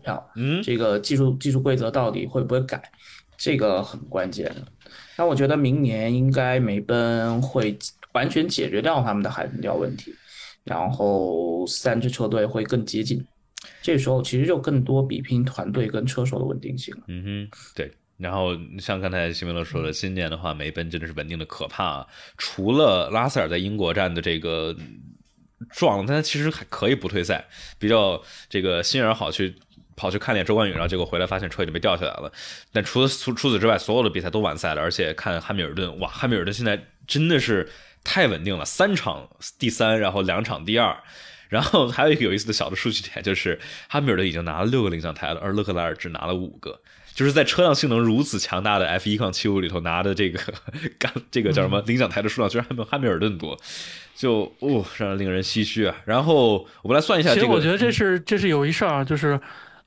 [0.00, 2.80] 票，嗯，这个技术技术规则到底会不会改，
[3.36, 4.54] 这个很关键。
[5.18, 7.76] 那我觉得明年应该梅奔会
[8.12, 10.14] 完全解决掉他们的海豚掉问题，
[10.62, 13.20] 然后三支车队会更接近。
[13.82, 17.02] 这时候其实就更多比拼团队跟车手的稳定性了。
[17.08, 17.90] 嗯哼，对。
[18.20, 21.84] 然后像刚才辛明乐说的，今年的话，梅奔真的是稳定的可怕。
[21.84, 22.06] 啊
[22.36, 24.76] 除了拉塞尔在英国站的这个
[25.70, 27.46] 撞了，但他其实还可以不退赛，
[27.78, 29.56] 比较这个心眼好，去
[29.96, 32.30] 跑去看脸周冠宇，然后结果回来发现车已经被掉下来了。
[32.72, 34.80] 但除了除除此之外，所有的比赛都完赛了。
[34.80, 37.70] 而且看汉密尔顿，哇，汉密尔顿现在真的是
[38.04, 39.28] 太稳定了，三场
[39.58, 40.96] 第三，然后两场第二。
[41.48, 46.80] 然后还有一个有意思的小的数据点，就是汉密尔顿已经拿了六个领奖台了，而勒克莱尔只拿了五个。
[47.14, 50.40] 就是在车辆性能如此强大的 F 一杠七五里头拿的这个
[50.98, 53.58] 干这个叫什么领奖台的数量，居然还没有汉密尔顿多，
[54.16, 55.94] 就哦，让人令人唏嘘啊。
[56.04, 59.38] 然后我们来算一下，其实我觉得这是这是有一事儿，就是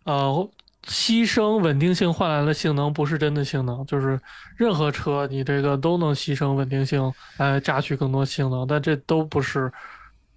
[0.03, 0.49] 呃，
[0.86, 4.19] 牺牲稳定性换来的性能不是真的性能，就是
[4.57, 9.71] 任何车你这个都能牺牲稳定性来榨取更多性能，但这都不是。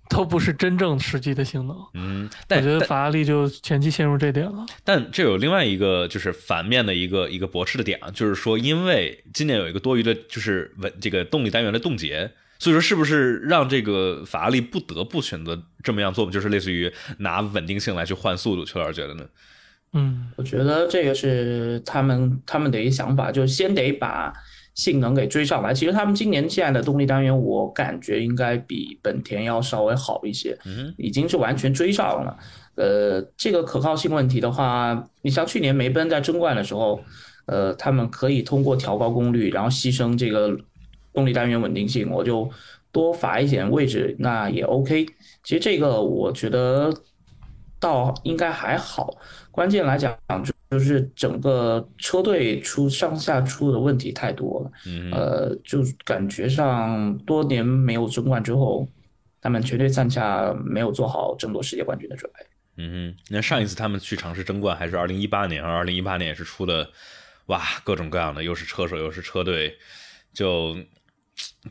[0.09, 4.64] 都不是真正实际的性能，嗯，我觉得法拉利就前期陷入这点了。
[4.85, 18.64] 但这有另外一个就是反面的一个一个驳斥的点啊，就是说，因为今年有一个多余的，就是稳这个动力单元的冻结，所以说是不是让这个法拉利不得不选择这么样做，就是类似于拿稳定性来去换速度？
[18.64, 19.25] 邱老师觉得呢？
[19.92, 24.33] 嗯，我觉得这个是他们他们的一个想法，就是先得把。
[24.77, 30.57] 性能给追上来，其实他们今年现在的动力单元，我感觉应该比本田要稍微好一些，
[30.99, 32.37] 已经是完全追上了。
[32.77, 37.01] 呃，这个可靠性问题的话，你像去年梅奔在争冠的时候，
[37.47, 40.55] 呃，他们可以通过调高功率，然后牺牲这个
[41.15, 42.49] 动力单元稳定性，我就
[42.93, 45.07] 多罚一点位置，那也 OK。
[45.43, 46.93] 其实这个我觉得
[47.81, 49.17] 倒应该还好，
[49.57, 50.55] 关键来讲就。
[50.69, 54.71] 就是整个车队出上下出的问题太多了，
[55.12, 58.87] 呃，就感觉上多年没有争冠之后，
[59.40, 62.45] 他们绝对上下没有做好争夺世界冠军的准备。
[62.79, 66.90] 嗯哼，那上一次他们去尝试争冠还是二零一八年，二零一八年也是出的，
[67.47, 69.73] 哇，各种各样的，又是车手又是车队，
[70.35, 70.77] 就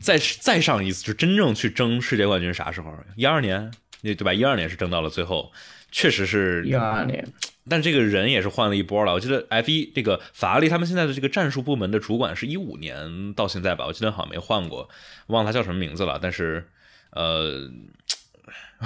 [0.00, 2.90] 再再上一次就真正去争世界冠军啥时候？
[3.14, 3.70] 一二年，
[4.00, 4.32] 那对吧？
[4.32, 5.52] 一二年是争到了最后，
[5.90, 6.64] 确实是。
[6.66, 7.26] 一二年。
[7.68, 9.12] 但这个人也是换了一波了。
[9.12, 14.88] 我记得 F 一这个法拉利他们现在的这个战术部门的主管是一五年到现在吧，我记得好像没换过，
[15.26, 16.16] 忘了他叫什么名字了。
[16.22, 16.68] 但是，
[17.10, 17.68] 呃，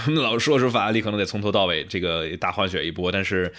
[0.17, 3.13] 老说说法拉利可能得从头到尾这个大换血一波。
[3.13, 3.53] 但是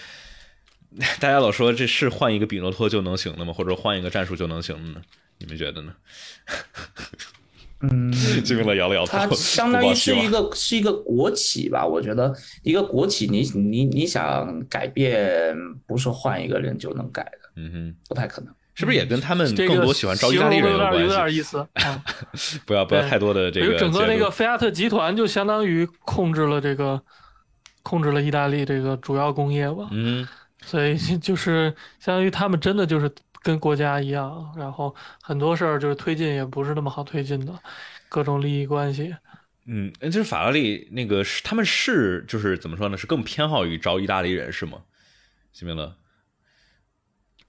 [1.20, 3.52] 大家老说这是换一个比诺托就能行的吗？
[3.52, 5.02] 或者换一个战术就能行的呢？
[5.38, 5.94] 你们觉得呢？
[7.90, 8.12] 嗯，
[8.44, 9.18] 这边摇了摇头。
[9.18, 11.84] 它相当于是一个是一个国企吧？
[11.84, 17.38] 我觉得一个国企，你你你想改变，不是换一个人就能改的。
[17.56, 18.54] 嗯哼，不太可能。
[18.74, 21.00] 是不是也跟他们更多喜欢招意大利人有关系？
[21.02, 21.66] 有点意思。
[22.64, 23.76] 不要不要太多的这个。
[23.76, 27.02] 整个那个菲亚特集团就相当于控制了这个，
[27.82, 29.88] 控制了意大利这个主要工业吧。
[29.90, 30.26] 嗯。
[30.64, 33.10] 所以 就是相当于他们真的就是。
[33.42, 37.52] 跟国家一样，然后很多事儿就是推进也不是那么好推进的，
[38.08, 39.14] 各种利益关系。
[39.66, 42.96] 嗯，就是法拉利那个他们是就是怎么说呢？
[42.96, 44.78] 是更偏好于招意大利人是吗？
[45.52, 45.94] 席明乐，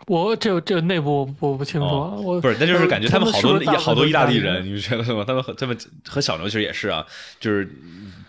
[0.08, 5.24] 我这这内部我不清楚，我不是，那就是感觉他们好多好多意大利人，你觉得吗？
[5.26, 7.06] 他们和他们和小牛其实也是啊，
[7.40, 7.70] 就是。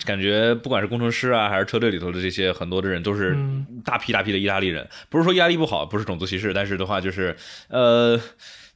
[0.04, 3.34] 感觉不管是工程师啊，还是车队里头的这些很多的人，都是
[3.84, 4.86] 大批大批的意大利人。
[5.08, 7.34] 不是说意大利不好，不是种族歧视，但是的话就是，
[7.68, 8.20] 呃，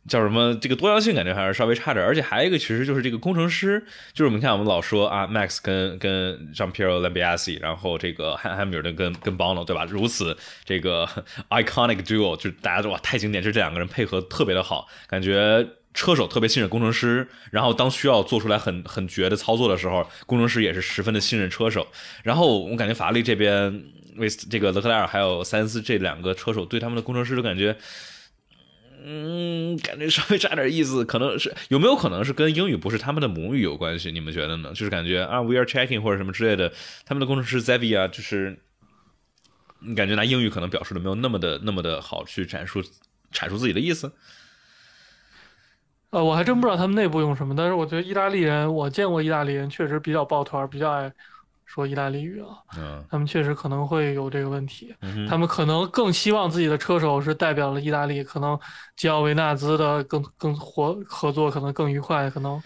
[0.09, 2.05] 叫什么这个多样性感觉还是稍微差点。
[2.05, 3.79] 而且还有一个，其实就是这个工程师，
[4.13, 9.85] 就是我们看我们老说啊，Max 跟跟 Jean Pierre Lambiase，然后这个汉汉密尔顿跟跟 Bono，对吧？
[9.85, 11.09] 如此这个
[11.51, 15.69] iconic duo，就大家都哇太经典，就这两个人配合特别的好，感觉。
[15.95, 21.85] 车手特别信任工程师，然后当需要做出来很很绝的操作的时候，工程师也是十分的信任车手。
[22.23, 23.83] 然后我感觉法拉利这边
[24.17, 27.77] 为这个勒克莱尔还有塞恩斯这两个车手对他们的工程师都感觉，
[29.11, 31.03] 嗯，感觉稍微差点意思。
[31.03, 34.13] 可能是有没有可能是跟英语不是他们的母语有关系？
[34.13, 34.69] 你们觉得呢？
[34.69, 36.71] 就是感觉啊，we are checking 或者什么之类的，
[37.07, 38.59] 他们的工程师 Zavi 啊，就是
[39.79, 42.83] 你感觉拿英语可能表述的没有那么的那么的好去阐述
[43.33, 44.13] 阐述自己的意思。
[46.11, 51.11] 呃，我还真不知道他们内部用什么，但是我觉得意大利人，我见过意大利人确实比较抱团，比较爱
[51.69, 52.49] 说意大利语啊。
[52.77, 54.93] 嗯，他们确实可能会有这个问题，
[55.29, 58.59] 他们可能更希望自己的车手是代表了意大利，可能
[58.97, 62.61] 吉奥维纳兹的更更合合作可能更愉快，可能。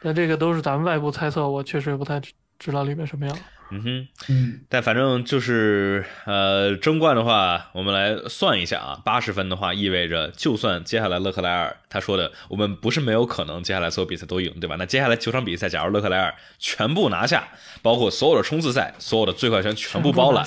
[0.00, 2.20] 但这个都是咱们外部猜测，我确实也不太
[2.58, 3.38] 知道里面什么样。
[3.70, 14.76] 嗯哼，嗯，但反正就是呃，争冠的话，我们来算一下啊，八十分的话，意味着就算接下来勒克莱尔他说的，我们不是没有可能接下来所有比赛都赢，对吧？
[14.78, 17.48] 那接下来九场比赛，假如勒克莱尔全部拿下，
[17.82, 20.46] 包括所有的冲刺赛、所有的最快圈全部包揽，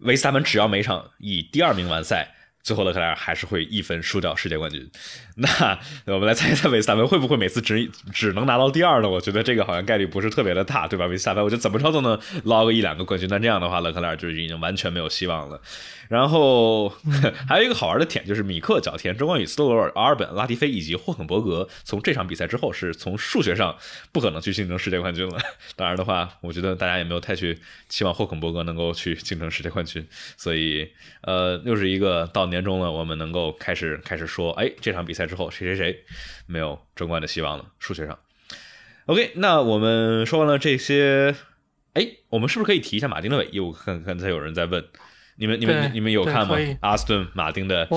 [0.00, 2.35] 维斯塔潘只要每场以第二名完赛。
[2.66, 4.90] 最后勒克莱尔还是会一分输掉世界冠军，
[5.36, 9.08] 那我们来猜一猜维斯塔潘会不会每次只只能拿到第二呢？
[9.08, 11.06] 我觉得这个好像概率不是特别的大，对吧？
[11.06, 15.60] 维斯塔潘我觉得怎么着都能捞个一两个冠军，那这样的话勒克莱尔就已经完全没有希望了。
[16.08, 16.88] 然后
[17.48, 23.76] 还有一个好玩的点就是米克、角田、周冠宇、斯托罗尔、阿尔本、拉蒂菲以及霍肯伯格，从这场比赛之后是从数学上
[24.12, 25.38] 不可能去竞争世界冠军了。
[25.76, 30.88] 当然的话，我觉得大家也没有太去期望霍肯伯格能够去竞争世界冠军，所以
[31.22, 36.04] 呃，又是一个到年终了，我们能够开始开始说，哎，这场比赛之后谁谁谁
[36.46, 37.66] 没有争冠的希望了。
[37.78, 38.18] 数学上
[39.06, 41.34] ，OK，那我们说完了这些，
[41.94, 43.58] 哎，我们是不是可以提一下马丁的尾翼？
[43.60, 44.84] 我看看才有人在问。
[45.38, 46.56] 你们、你们、你们有看吗？
[46.80, 47.88] 阿斯顿马丁的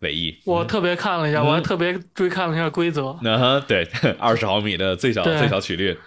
[0.00, 3.16] 尾翼，我特别看了一下，我还特别追看了一下规则。
[3.22, 5.98] 嗯哼，对， 二十毫米的最小最小曲率。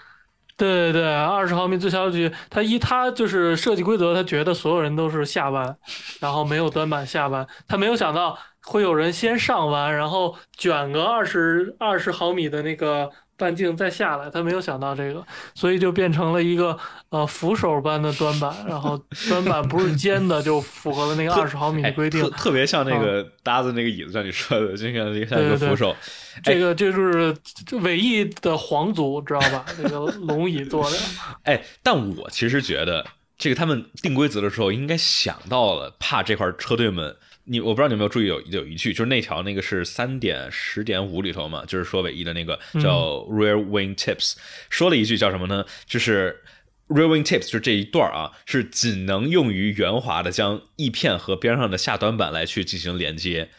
[0.56, 5.76] 对对对，二十毫米最小曲，他一他就是设计规则，他觉得所有人都是下弯，
[6.20, 13.10] 然后没有短板下弯，他没有想到会有人先上弯，然后卷个二十二十毫米的那个。
[13.40, 15.26] 半径再下来，他没有想到这个，
[15.56, 25.96] 所以就变成了一个呃扶手般的端板，然后端板不是尖的，就符合了那个二十毫米的规定，特别像那个搭子那个椅子，像你说的，就像一个像一个扶手。
[26.44, 27.34] 这个就是
[27.82, 29.66] 尾翼的皇族，知道吧？
[29.82, 30.98] 那个龙椅做的。
[31.44, 33.06] 哎，但我其实觉得，
[33.38, 37.16] 这个他们定规则的时候应该想到了，怕这块车队们。
[37.50, 44.36] 你我不知道你有没有注意有有一句，就是那条那个是三点十点五里头嘛，就是说尾翼的那个叫 rear wing tips，
[44.70, 45.66] 说了一句叫什么呢？
[45.88, 46.44] 就是
[46.88, 53.50] rear wing tips，就这一段啊，是仅能用于圆滑的将翼片和边上的下端板来去进行连接。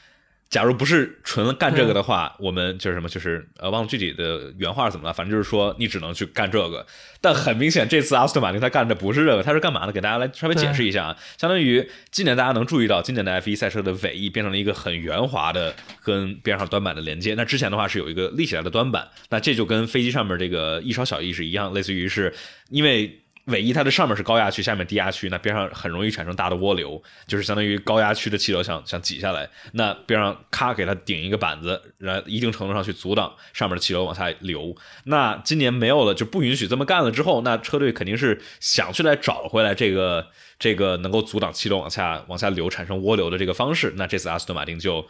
[0.51, 5.13] 假如不是纯干这个的话，我们就是什么，就是呃，忘了具体的原话是怎么了。
[5.13, 6.85] 反正就是说，你只能去干这个。
[7.21, 9.93] 但很明显，这次阿斯顿马丁他干的不是这个，他是干嘛的？
[9.93, 11.17] 给大家来稍微解释一下啊。
[11.39, 17.37] 相当于今年大家能注意到，今年的 F1 赛车的尾翼变成了一个很圆滑的跟边上端板的连接。
[17.37, 22.35] 那之前的话是有一个立起来的端板，那这就跟飞机上面这个翼梢小翼是一样，类似于是
[22.71, 23.21] 因为。
[23.47, 34.77] 尾翼它的上面是高压区，下面低压区，那边上很容易产生大的涡流，就是相当于高压区的气流想想挤下来，那边上咔给它顶一个板子，然一定程度上去阻挡上面的气流往下流。
[35.05, 40.25] 那今年没有了，就不允许这么干了之后，那车队肯定是想去来找回来这个
[40.59, 43.93] 这个能够阻挡气流往下往下流产生涡流的这个方式。
[43.97, 45.05] 那这次阿斯顿马丁就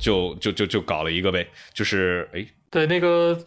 [0.00, 3.38] 就就就就搞了一个呗，就是哎，对那个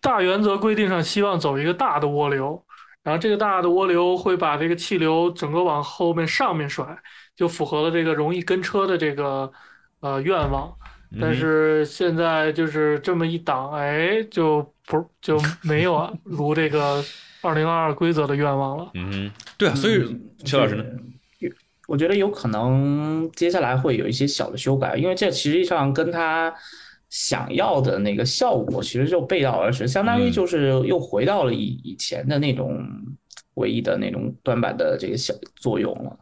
[0.00, 2.60] 大原则规定上希望走一个大的涡流。
[3.06, 6.84] 然后这个大的涡流会把这个气流整个往后面上面甩，
[7.36, 9.48] 就符合了这个容易跟车的这个
[10.00, 10.74] 呃愿望。
[11.20, 17.00] 但是现在就是这么一挡，哎，就不就没有如这个
[17.42, 18.90] 二零二二规则的愿望了。
[18.94, 20.84] 嗯，对啊，所以邱老师呢？
[21.86, 26.52] 我觉得有可能接下来会有一些小的修改，因为这实际上跟他。
[27.08, 32.84] 想要的那个效果其实就背道而驰，相当于就是又回到了以以前的那种
[33.54, 36.16] 唯一的那种短板的这个小作用了，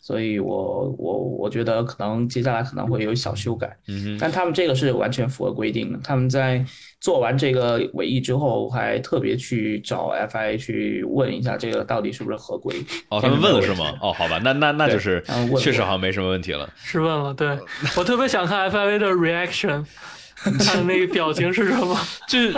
[0.00, 5.98] 所以我我我觉得可能接下来可能会有小修改，嗯但他们这个是完全符合规定的。
[6.04, 6.64] 他们在
[7.00, 12.74] 做完这个尾翼之后，还特别去找 FIA 去问一下这个到底是不是合规。
[13.08, 13.92] 哦，他们问了是吗？
[14.00, 15.22] 哦，好吧，那那那就是
[15.58, 16.68] 确实好像没什么问题了。
[16.76, 17.58] 是问了，对
[17.96, 19.84] 我特别想看 FIA 的 reaction。
[20.42, 21.98] 他的那个表情是什么？
[22.28, 22.54] 就是，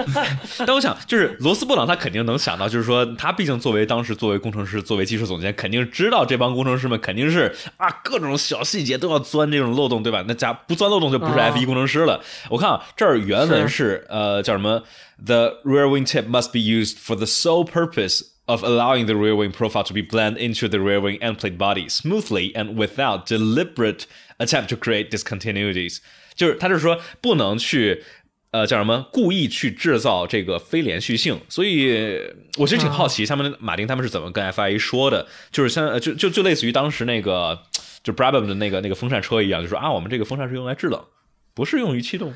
[0.59, 10.25] 但我想，就是罗斯布朗他肯定能想到，就是说他毕竟作为当时作为工程师、作为技术总监，肯定知道这帮工程师们肯定是啊各种小细节都要钻这种漏洞，对吧？
[10.29, 12.23] 那家不钻漏洞就不是 F 一工程师了。
[12.51, 14.83] 我看啊，这儿原文是呃叫什么
[15.25, 19.53] ？The rear wing tip must be used for the sole purpose of allowing the rear wing
[19.53, 24.07] profile to be blend into the rear wing end plate body smoothly and without deliberate
[24.39, 26.01] attempt to create discontinuities。
[26.41, 28.03] 就是他就是说不能去，
[28.51, 32.19] 呃，叫什么故意去制造这个非连续性，所以
[32.57, 35.27] 我其实挺好奇，他们马丁他们是怎么跟 FIA 说的？
[35.53, 37.59] 就是像就就就类似于当时那个
[38.03, 41.05] 就 Brabham 的那个那个风扇车一样，就说啊，我们这个风扇是用来制冷，
[41.53, 42.33] 不是用于气动，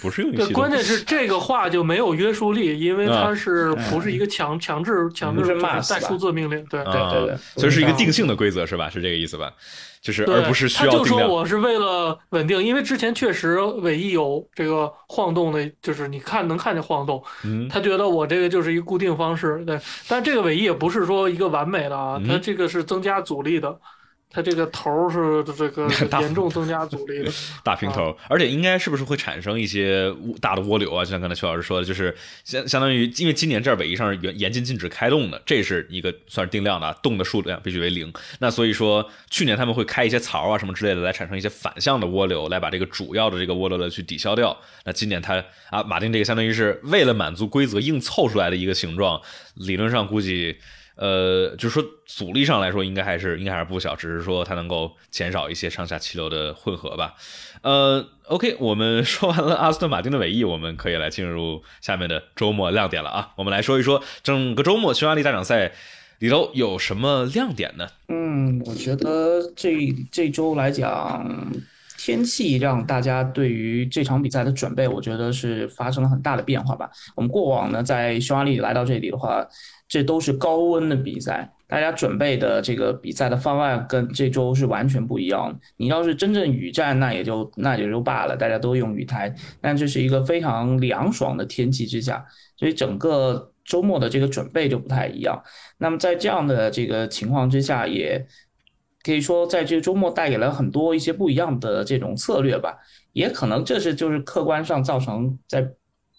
[0.00, 6.64] 不是用于对，关键是这个话就没有约束力，因为它是不是一个强强制强制带数字命令？
[6.66, 8.88] 对啊对对对所以是一个定性的规则是吧？
[8.88, 9.52] 是这个意思吧？
[10.00, 11.26] 就是，而不是需要他就说。
[11.26, 23.76] 我是为了稳定，因为之前确实尾翼有这个晃动的，就是你看能看见晃动，嗯他觉得我这个就是一个固定方式，对，但这个尾翼也不是说一个完美的啊，嗯它这个是增加阻力的，
[24.30, 25.88] 它这个头是这个
[26.20, 27.32] 严重增加阻力的，
[27.64, 31.02] 大平头，而且应该是不是会产生一些大的涡流啊？
[31.02, 32.14] 就像刚才邱老师说的，就是
[32.44, 38.12] 相相当于，因为今年这儿尾翼上是严严禁禁止开动的，这是一个算是定量的啊，动的数量必须为零。
[38.38, 44.54] 那所以说，去年他们会开一些槽啊什么之类的，来产生一些反向的涡流，来把这个主要的这个涡流的去抵消掉。
[44.84, 49.20] 那今年他啊，马丁这个相当于是为了满足规则硬凑出来的一个形状，
[49.54, 50.58] 理论上估计。
[50.98, 57.14] 呃，就是说阻力上来说，应该还是应该还是不小，只是说它能够减少一些上下气流的混合吧。
[57.62, 63.32] 呃，OK，我们说完了阿斯顿马丁的尾翼，我们可以来进入下面的周末亮点了啊。
[63.36, 65.72] 我们来说一说整个周末匈牙利大奖赛
[66.18, 67.86] 里头有什么亮点呢？
[68.08, 71.24] 嗯，我觉得这这周来讲，
[71.96, 76.90] 天气让大家对于这场比赛的准备，我觉得是发生了很大的变化吧。
[77.14, 79.46] 我们过往呢，在匈牙利来到这里的话，
[79.88, 85.58] 这都是高温的比赛，大家准备的这个比赛的方案跟这周是完全不一样的。
[85.78, 92.22] 你要是真正雨战，那也就那也就罢了，大家都用雨胎，但这是一个非常凉爽的天气之下，
[92.56, 95.42] 所以整个周末的这个准备就不太一样。
[95.78, 98.26] 那么在这样的这个情况之下，也
[99.02, 102.76] 可以说在这个周末带给了很多一些不一样的这种策略吧，
[103.14, 105.66] 也可能这是就是客观上造成在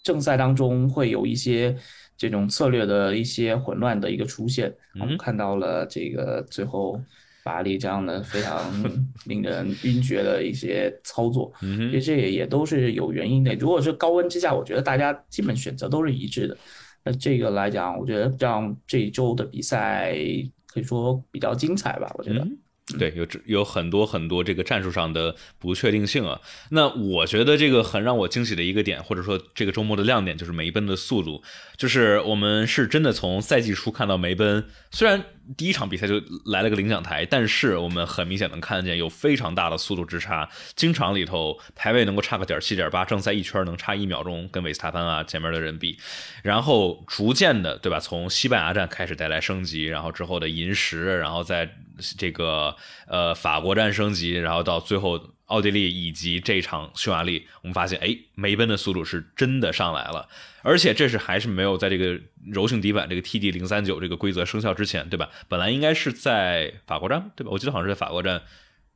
[0.02, 1.76] 正赛当中会有一些
[2.20, 4.70] 这种策略的一些混乱的一个出现。
[5.00, 7.00] 我们看到了这个最后
[7.42, 8.60] 巴黎这样的非常
[9.24, 13.54] 令人晕厥的一些操作，其实这也也都是有原因的。
[13.54, 16.54] 如果是高温之下，我觉得大家基本选择都是一致的。
[17.02, 20.14] 那这个来讲，我觉得让这一周的比赛
[20.66, 22.14] 可以说比较精彩吧。
[22.18, 22.58] 我觉得，嗯
[22.98, 26.40] 对，有有很多很多这个战术上的不确定性啊。
[26.70, 31.42] 那我觉得这个很让我惊喜的一个点，或者说这个周末的亮点，就是梅奔的速度。
[31.76, 35.24] 就是我们是真的从赛季初看到梅奔，虽然
[35.56, 45.96] 第一场比赛就来了个领奖台，但是我们很明显能看见有非常大的速度之差，经常里头排位能够差个点七点八，正赛一圈能差一秒钟，跟维斯塔潘啊前面的人比，
[46.42, 47.98] 然后逐渐的，对吧？
[47.98, 51.76] 从西班牙站开始带来升级，然后之后的银石，然后再
[52.16, 52.74] 这个
[53.06, 60.28] 呃法国站升级，然后到最后奥地利以及这场匈牙利，我们发现，哎，梅奔的速度是真的上来了，
[60.62, 65.28] 而且这是还是没有在这个柔性底板这个 TD 零三九这个规则生效之前，对吧？
[65.48, 67.50] 本来应该是在法国站，对吧？
[67.52, 68.42] 我记得好像是在法国站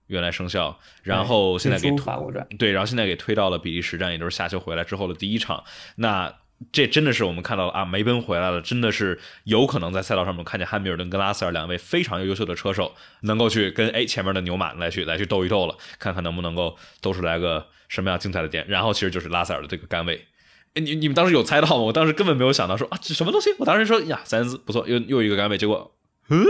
[0.07, 5.65] 原来生效，然后现在给推法国站，对，然后现在给推到了比利时站，也就是夏休回来之后的第一场。
[5.97, 6.33] 那
[6.73, 18.65] 这真的是我们看到了啊，梅奔回来了，真的是有可能在赛道上面看见汉密尔顿跟拉塞尔两位非常优秀的车手，能够去跟哎 前面的牛马来去来去斗一斗了，看看能不能够斗出来个什么样精彩的点。
[18.69, 20.27] 然后其实就是拉塞尔的这个杆位。
[20.75, 21.77] 哎你你们当时有猜到吗？
[21.77, 23.55] 我当时根本没有想到说啊，这什么东西？
[23.59, 25.95] 我当时说呀，塞恩斯不错，又又一个杆位，结果
[26.31, 26.45] 嗯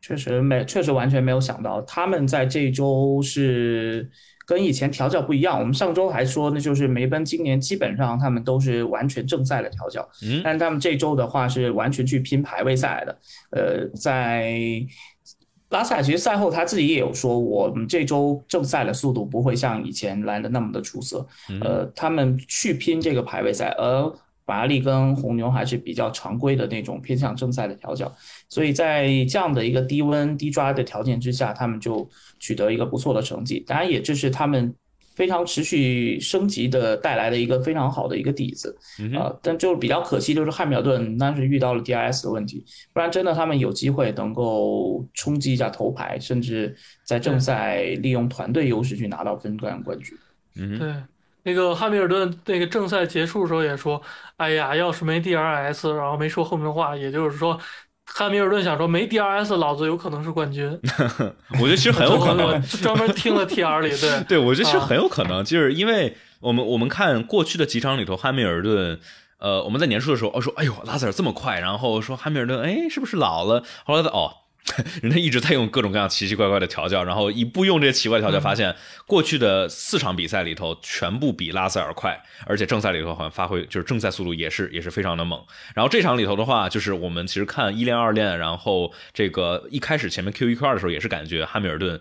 [0.00, 4.10] 确实没，确实完全没有想到，他们在这一周是
[4.50, 5.56] 跟以前调教不一样。
[5.56, 13.18] 我们上周还说，那就是梅奔今年基本上他们都是完全正赛的调教，嗯但他们这周的话是完全去拼排位赛的。
[13.52, 14.60] 呃，在
[15.68, 21.24] 拉塞尔其实赛后他自己也有说，我们这周正赛的速度不会像以前来的那么的出色。
[21.60, 24.12] 呃，他们去拼这个排位赛，而
[24.44, 28.12] 法拉利跟红牛还是比较常规的那种偏向正赛的调教，
[28.50, 32.06] 所以在这样的一个低温低抓的条件之下，他们就
[32.38, 33.64] 取得一个不错的成绩。
[33.66, 34.74] 当然，也这是他们
[35.14, 38.76] 非常持续升级的带来的一个非常好的一个底子。
[39.14, 50.18] 啊呃，但就是比较可惜，就是汉密尔顿当时遇到了 DRS 的问题，不然真的他们有机会能够冲击一下头牌，甚至在正赛利用团队优势去拿到分段冠军。
[50.56, 50.94] 嗯对。
[51.42, 54.00] 那个汉密尔顿那个正赛结束的时候也说，
[54.36, 57.58] 哎呀，要是没 DRS，然后没说后面的话，也就是说，
[58.12, 60.68] 汉密尔顿想说没 DRS，老子有可能是冠军，
[61.54, 62.48] 我觉得其实很有可能。
[62.48, 64.84] 我， 专门听了 TR 里，对， 对，我觉得其实啊。
[64.86, 68.98] 很有可能，就是因为我们我们看过去的几场里头，汉密尔顿，
[69.38, 73.62] 呃，我们在年初的时候，哦说，哎呦，拉塞尔这么快，然后说汉密尔顿，哎，是不是老了？
[73.84, 74.32] 后来的哦，
[75.02, 78.74] 人家一直在用各种各样奇奇怪怪的调教，然后一不用这些奇怪调教，发现
[79.06, 85.42] 过去的四场比赛里头全部比拉塞尔快，而且正赛里头好像发挥就是正赛速度也是也是非常的猛。
[85.74, 92.00] 然后这场里头的话，就是我们其实看一练二练，然后这个一开始前面 Q 一 Q 二的时候，也是感觉汉密尔顿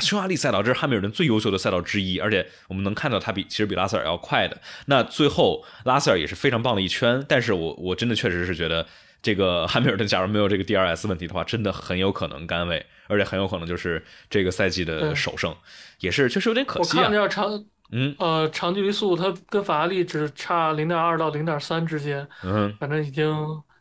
[0.00, 4.60] 匈牙利赛道这是汉密尔顿最优秀的赛道之一，而且我们能看到他比其实比拉塞尔要快的。
[4.86, 8.86] 那最后拉塞尔也是非常棒的一圈，但是我我真的确实是觉得。
[9.22, 15.54] 这个汉密尔顿，假如没有这个 DRS 问题的话，真的很有可能甘位，而且很有可能就是这个赛季的首胜，
[16.00, 17.02] 也是确实有点可惜啊。
[17.02, 23.30] 我看了长，嗯，呃，长距离速度它跟法拉利只差零点二到零点三之间，嗯，反正已经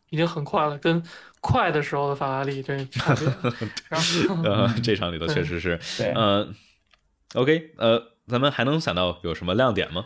[0.10, 1.02] 已经很快了，跟
[1.40, 3.26] 快的时候的法拉利这差别。
[3.88, 6.54] 然后，这场里头确实是，对，嗯
[7.36, 10.06] ，OK，呃，咱们还能想到有什么亮点吗？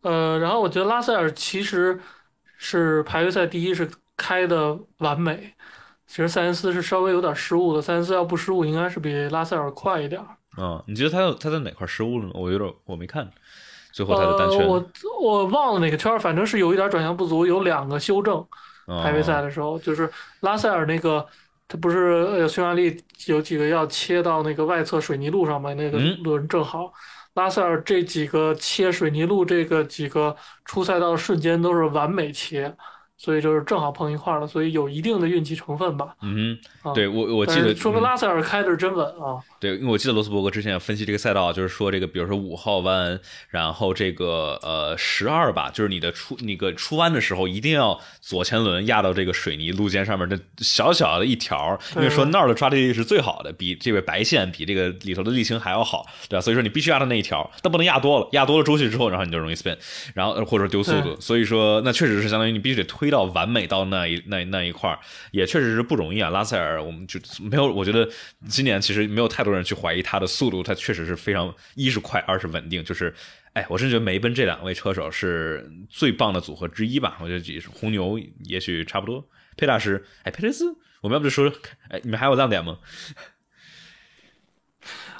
[0.00, 2.00] 呃，然后我觉得拉塞尔其实
[2.56, 3.90] 是排位赛第一是。
[4.20, 5.54] 开的完美，
[6.06, 7.80] 其实塞恩斯是稍微有点失误的。
[7.80, 10.20] 塞恩斯要不失误，应该是比拉塞尔快一点。
[10.58, 12.32] 嗯，你觉得他他在哪块失误了呢？
[12.34, 13.26] 我有点我没看，
[13.92, 14.84] 最后他的单圈，我
[15.22, 18.46] 我忘了哪个圈，反正是有一点转向不足，有两个修正。
[19.02, 20.10] 排位赛的时候，就是
[20.40, 21.24] 拉塞尔那个，
[21.68, 25.72] 他不是匈牙利有几个要切到那个外侧水泥路上吗？
[25.74, 26.92] 那个轮正好，
[27.34, 32.74] 拉塞尔这几个切水泥路这个几个出赛道瞬间都是完美切。
[33.22, 36.14] 所以就是正好碰一块了，所以有一定的运气成分吧。
[36.22, 36.58] 嗯，
[36.94, 39.36] 对我我记得说明拉塞尔开的是真稳啊。
[39.60, 56.40] 对，因为我记得罗斯伯格之前分析这个赛道，就是说这个，比如说五号弯，然后这个呃十二吧，就是你的出那个出弯的时候，一定要左前轮压到这个水泥路肩上面的小小的一条，因为说那儿的抓地力是最好的，比这个白线比这个里头的沥青还要好，对吧？
[56.40, 59.76] 所以说你必须压到那一条，但不能压多了，压多了出去之后，然后你就容易 spin，
[60.14, 61.14] 然后或者丢速度。
[61.20, 64.98] 所以说那确实是相当于你必须得推到完美到那一那那一块
[65.32, 66.30] 也确实是不容易啊。
[66.30, 68.08] 拉塞尔，我们就没有，我觉得
[68.48, 70.30] 今年其实没有太多人去怀疑他的。
[70.30, 72.84] 速度，它确实是非常，一是快，二是稳定。
[72.84, 73.12] 就是，
[73.52, 77.18] 哎，我真觉得梅奔这两位车手是最棒的组合之一吧。
[77.20, 79.28] 我觉得红牛也许差不多。
[79.56, 81.52] 佩大师，哎，佩雷斯，我们要不就说，
[81.88, 82.78] 哎，你们还有亮点吗？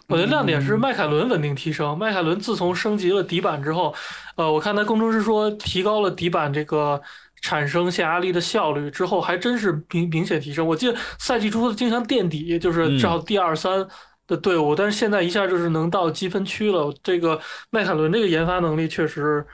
[0.07, 1.99] 我的亮点是迈凯伦稳定提升。
[1.99, 3.95] 迈凯伦自从升级了底板之后，
[4.36, 7.03] 呃，我看他工程师说提高了底板这个
[7.41, 10.66] 产生下压力的效率之后，还真是明明显提升。
[10.66, 13.86] 我记得赛季初经常垫底，就是至少第二三。
[14.26, 16.95] 的队伍，但是现在一下就是能到积分区了。
[17.03, 17.36] 这个
[17.70, 19.45] 迈凯伦这个研发能力确实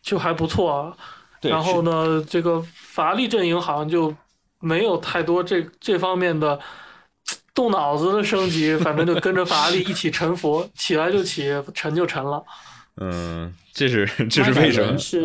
[0.00, 0.94] 就还不错啊。
[1.40, 4.14] 然后呢，这个法拉利阵营好像就
[4.60, 6.56] 没有太多这这方面的
[7.52, 12.40] 动脑子的升级，反正就跟着法拉利一起沉浮，起来就起，沉就沉了。
[13.00, 14.96] 嗯，这是这是为什么？
[14.96, 15.22] 是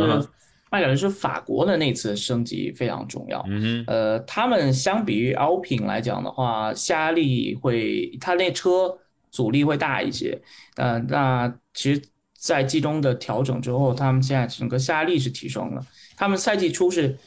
[0.75, 3.41] 迈凯伦是法国的那次升级非常重要。
[3.47, 8.93] 嗯，呃，他们相比于 Alpine 来讲的话，下压力会，他那车
[9.31, 10.37] 阻力会大一些。
[10.75, 12.01] 呃，那其实，
[12.37, 15.81] 在季中的调整之后，他们现在整个下压力是提升了。
[16.17, 17.17] 他们赛季初是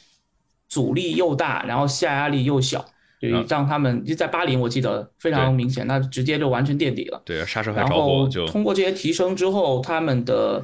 [0.67, 2.85] 阻力又大，然后下压力又小，
[3.19, 7.19] 就让他们就在巴林，我记得非常明显，那直接就完全垫底了。
[7.25, 8.45] 对，刹车还着火就。
[8.45, 10.63] 通过这些提升之后，他们的。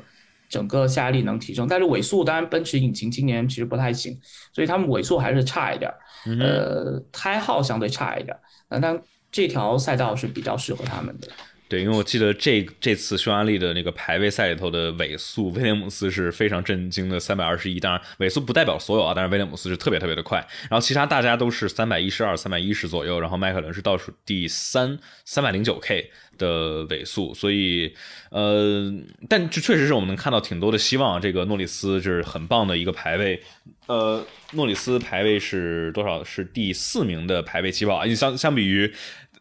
[0.50, 4.18] 整个下压力能提升，但是尾速当然奔驰引擎今年其实不太行，
[4.54, 5.92] 所以他们尾速还是差一点
[6.40, 8.36] 呃，胎耗相对差一点
[8.70, 11.28] 那，但这条赛道是比较适合他们的。
[11.68, 17.80] 对，因为我记得这这次匈牙利的那个排位赛里头的尾速，威廉姆斯是非常震惊的三百二十一。
[17.80, 20.38] 当然，尾速不代表所有啊，但是威廉姆斯是特别特别的快。
[20.70, 23.20] 然后其他大家都是三百一十二、三百一十左右。
[23.20, 27.34] 然后迈凯伦是倒数第三，三百零九 K 的尾速。
[27.34, 27.94] 所以，
[28.30, 28.92] 呃，
[29.28, 31.20] 但这确实是我们能看到挺多的希望。
[31.20, 33.42] 这个诺里斯就是很棒的一个排位，
[33.88, 36.24] 呃，诺里斯排位是多少？
[36.24, 38.06] 是第四名的排位起跑。
[38.06, 38.94] 你相相比于。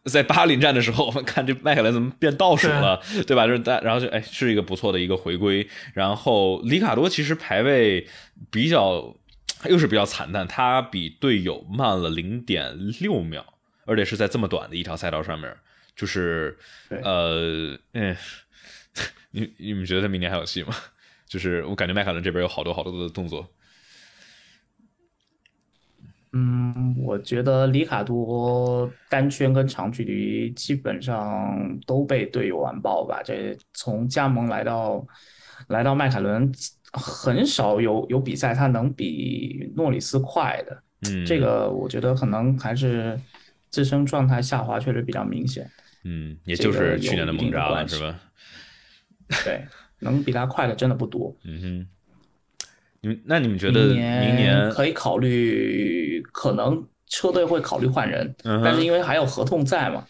[0.07, 3.47] 在巴林站的时候，我们看这迈凯伦怎么变倒数了，对吧？
[3.47, 5.67] 就是大，然后就哎，是一个不错的一个回归。
[5.95, 8.07] 然后里卡多其实排位
[8.51, 9.17] 比较，
[9.71, 13.47] 又是比较惨淡，他比队友慢了零点六秒，
[13.87, 15.57] 而且是在这么短的一条赛道上面，
[15.97, 16.57] 就是
[17.03, 18.17] 呃，嗯，
[19.31, 20.75] 你你们觉得他明年还有戏吗？
[21.27, 23.49] 就是我感觉迈凯伦这边有好多好多的动作。
[26.37, 33.23] 嗯，我觉得里卡多单圈跟长距离基本上都被队友完爆吧。
[33.25, 35.07] 这从加盟来到
[35.69, 36.53] 来到迈凯伦，
[36.93, 40.83] 很少有有比赛他能比诺里斯快的。
[41.09, 43.17] 嗯，这个我觉得可能还是
[43.71, 45.71] 自身状态下滑确实比较明显。
[46.05, 48.21] 嗯，也就是去年的蒙扎了，是吧？
[49.45, 49.65] 对，
[50.01, 51.35] 能比他快的真的不多。
[51.45, 51.87] 嗯哼，
[53.01, 56.23] 你们那你们觉得明年可以考虑？
[56.33, 60.07] 可能车队会考虑换人，嗯但是因为还有合同在嘛，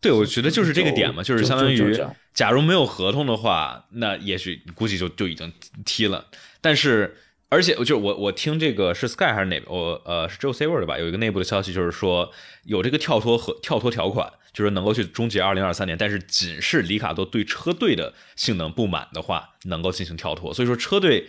[0.00, 1.98] 对，我觉得就是这个点嘛，就是相当于
[2.32, 5.52] 假如没有合同的话，那也许估计就就已经
[5.84, 6.26] 踢了。
[6.60, 7.16] 但是，
[7.48, 10.98] 而且就我我听这个是 Sky 还是哪我呃是 Joe Saver 的吧？
[10.98, 12.30] 有一个内部的消息就是说
[12.64, 20.54] 有这个跳脱和跳脱条款，就是能够去终结2023年，但是仅是里卡多对车队的性能不满的话，能够进行跳脱。
[20.54, 21.26] 所以说车队。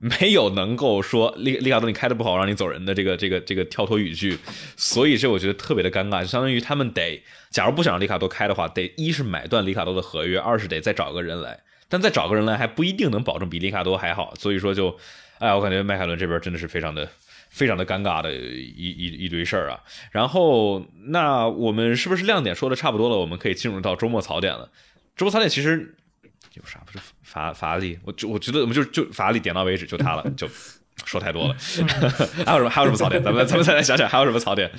[0.00, 4.38] 没有能够说里里卡多你开的不好让你走人的这个这个这个跳脱语句，
[4.76, 7.20] 所以这我觉得特别的尴尬，就相当于他们得，
[7.50, 11.58] 假如不想让里卡多开的话，得一是买断里卡多的合约，二是得再找个人来，
[11.88, 14.96] 但再找个人来还不一定能保证比里卡多还好，所以说就，
[15.40, 17.10] 哎，我感觉迈凯伦这边真的是非常的
[17.50, 19.80] 非常的尴尬的一一一堆事儿啊。
[20.10, 23.16] 然后那我们是不是亮点说的差不多了？
[23.16, 24.70] 我们可以进入到周末槽点了。
[25.16, 25.94] 周末槽点其实
[26.54, 30.48] 有啥不是法法拉利，我就我觉得我们就就法拉利点到为止，就他了， 就
[31.04, 31.56] 说太多了。
[32.44, 33.22] 还有什么还有什么槽点？
[33.22, 34.70] 咱们咱们再来想想还有什么槽点？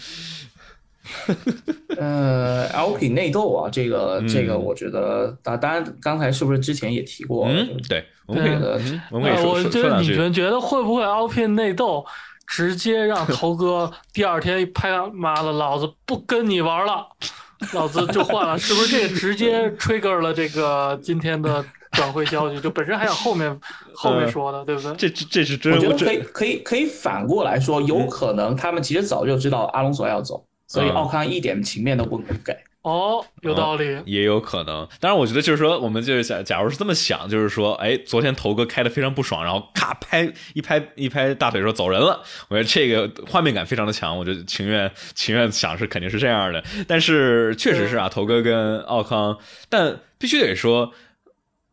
[1.97, 7.47] 呃，Alpine 内斗啊，这个这个嗯我觉得，当当然刚才是不是之前也提过？
[7.47, 10.09] 嗯，对，我们可以我们可以呃，说我觉说说两句。
[10.09, 12.05] 得你们觉得会不会 Alpine 内斗，
[12.49, 17.07] 直接让头哥第二天一拍，妈的，老子不跟你玩了，
[17.73, 22.59] 老子就换了，是不是这个直接 trigger 了这个今天的转会消息？
[22.59, 23.55] 就本身还想后面
[23.93, 24.93] 后面 说的，对不对？
[24.95, 32.57] 这这这是真我觉得可以可以可以反过来说，有可能他们其实早就知道阿隆索要走，所以嗯奥康一点情面都不给。
[32.82, 34.01] 哦，有道理。
[34.05, 34.88] 也有可能。
[34.99, 42.23] 当然，我觉得就是说，我们就是假假如是这么想，就是说，哎，昨天头哥开的非常不爽，然后咔拍一拍一拍大腿说走人了。
[42.47, 46.63] 我觉得这个画面感非常的强，我就情愿情愿想是肯定是这样的。
[46.88, 49.38] 但是确实是啊，头哥跟奥康，
[49.69, 50.93] 但必须得说。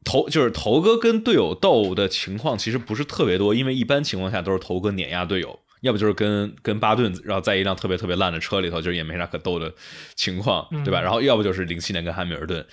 [0.09, 9.72] 头就是头哥跟队友斗的情况其实不是特别多，因为一般情况下都是头哥碾压队友，要不就是跟跟巴顿，然后在一辆特别特别烂的车里头，就是也没啥可斗的
[10.14, 11.01] 情况，对吧？
[11.01, 12.66] 嗯然后要不就是零七年跟汉密尔顿，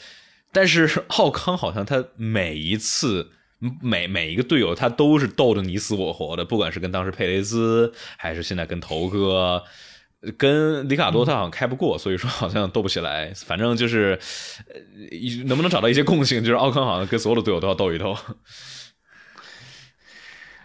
[0.52, 3.30] 但是 奥康好像他每一次
[3.82, 9.64] 每每一个队友他都是斗得你死我活的，不管是跟当时佩雷兹，还是现在跟头哥。
[10.38, 13.34] 跟里卡多他好像开不过，所以说好像斗不起来。
[13.36, 14.18] 反正就是，
[14.70, 16.40] 呃，能不能找到一些共性？
[16.42, 18.16] 就是奥康好像跟所有的队友都要斗一斗。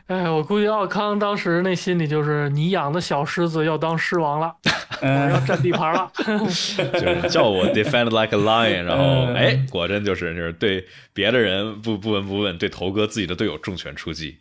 [0.09, 4.55] 哎，我估计奥康当时那心里就是你养的小狮子要当狮王了，
[5.03, 6.11] 我要嗯，占地盘了。
[6.17, 10.83] 就是叫我 defend like a lion，然后嗯哎，果真就是就是对
[11.13, 14.39] 别的人不不闻不问，对头哥自己的队友重拳出击，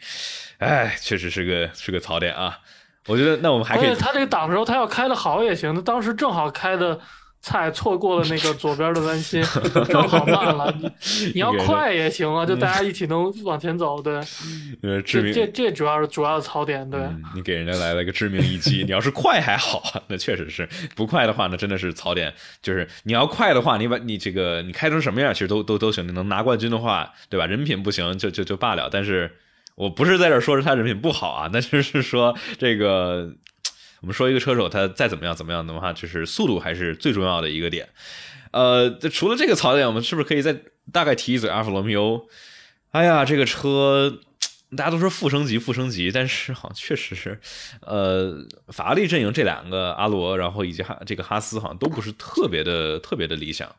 [0.59, 2.59] 哎，确实是个是个槽点啊。
[3.07, 6.97] 我觉得那我们还可以而且他这个档的时候，他要开的好也行，他当时正好开的
[7.39, 9.41] 菜错过了那个左边的弯心，
[9.87, 10.73] 正好慢了。
[10.79, 10.91] 你
[11.35, 14.01] 你要快也行啊，就大家一起能往前走。
[14.01, 14.15] 对，
[14.81, 16.89] 呃致命这这这主要是主要的槽点。
[16.89, 18.83] 对，嗯，你给人家来了个致命一击。
[18.83, 20.65] 你要是快还好啊，那确实是；
[20.95, 22.33] 不快的话，那真的是槽点。
[22.61, 26.05] 就是你要快的话，你把你这个你开成什么样，其实都都都行。
[26.05, 27.45] 你能拿冠军的话，对吧？
[27.45, 28.89] 人品不行就就就罢了。
[28.91, 29.31] 但是
[29.75, 33.31] 我不是在这儿说是他人品不好啊，但就是说这个。
[34.01, 37.89] 我们说一个车手，他再怎么样怎么样的话，就是速度还是最重要的一个点。
[38.51, 42.27] 呃，这除了这个槽点，我们是不是可以再大概提一嘴阿尔法罗密欧？
[42.91, 44.19] 哎呀，这个车
[44.75, 47.39] 大家都说负升级，负升级，但是好像确实是，
[47.81, 53.69] 呃，法拉利阵营这两个阿罗，然后以及哈这个哈斯，好像都不是特别的特别的理想。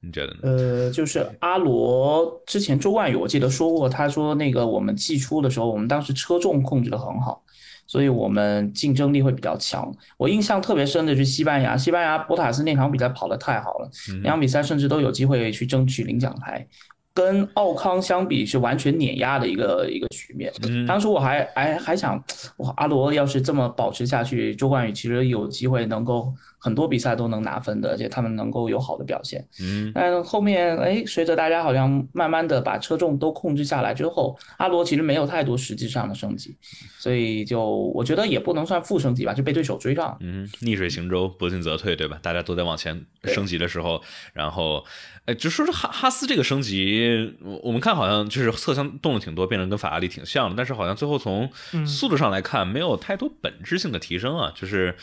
[0.00, 0.40] 你觉得呢？
[0.42, 7.42] 呃，就是阿罗之前周冠宇我记得说过，他说那个我们季初的时候，我们当时车重控制的很好，
[7.86, 9.92] 所以我们竞争力会比较强。
[10.16, 16.66] 我印象特别深的是西班牙，西班牙博塔斯那场比赛跑得太好了，嗯那场比赛甚至都有机会去争取领奖台，
[17.14, 20.52] 跟奥康相比是完全碾压的一个一个局面。
[20.62, 22.22] 嗯当时我还还还想，
[22.58, 26.34] 哇，阿罗要是这么保持下去，周冠宇其实有机会能够
[26.66, 29.46] 很多比赛都能拿分的，而且他们能够有好的表现。
[29.60, 36.56] 嗯但后面，哎，随着大家好像慢慢的把车重都控制下来之后，阿罗其实没有太多实际上的升级，
[36.98, 37.64] 所以就
[37.94, 40.16] 我觉得也不能算负升级吧，就被对手追上。
[40.20, 42.18] 嗯，逆水行舟，不进则退，对吧？
[42.20, 44.02] 大家都在往前升级的时候，
[44.32, 44.84] 然后，
[45.26, 54.94] 哎，就说是哈哈斯这个升级，我我们看好像就是侧向动了挺多，变成跟法拉利挺像的，但是好像最后从嗯速度上来看，没有太多本质性的提升啊，就是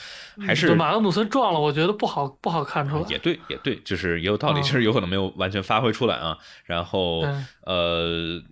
[0.45, 3.03] 还是就马格努森撞了，我觉得不好不好看出来。
[3.07, 6.37] 也对，也对，就是也有道理，嗯就是有可能没有完全发挥出来啊。
[6.65, 8.43] 然后嗯呃，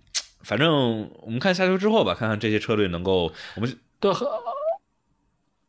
[0.42, 4.26] 反正我们看下周之后吧，看看这些车队能够，我们对，和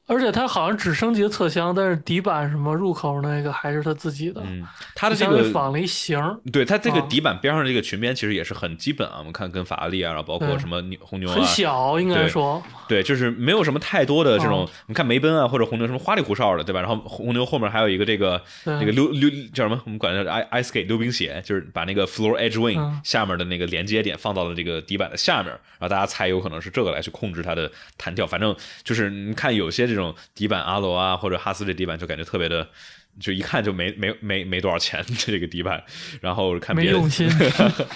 [0.05, 4.41] 而且它好像只升级了侧箱，但是底板什么入口那个还是它自己的。
[4.45, 12.61] 嗯，它的这个仿了一型儿，对它这个啊底板边上这个裙边其实也是很基本啊，我们看跟法拉利啊，然后包括什么牛红牛啊很，小，应该说。
[12.87, 16.81] 对，就是没有什么太多的这种哦，你看梅奔啊或者红牛什么花里胡哨的，对吧？
[16.81, 19.81] 然后红牛后面还有一个这个对那个溜溜叫什么？
[19.85, 28.27] 我们管它叫 ice ice skate 溜冰鞋，就是把那个 floor edge wing 嗯下面的那个连接点放到了这个底板的下面，然后大家猜有可能是这个来去控制它的弹跳。
[28.27, 32.67] 反正就是你看有些这种底板阿罗啊或者哈斯这底板就感觉特别的。
[33.19, 35.83] 就一看就没没没没多少钱这个底板，
[36.19, 37.29] 然后看别的没用心，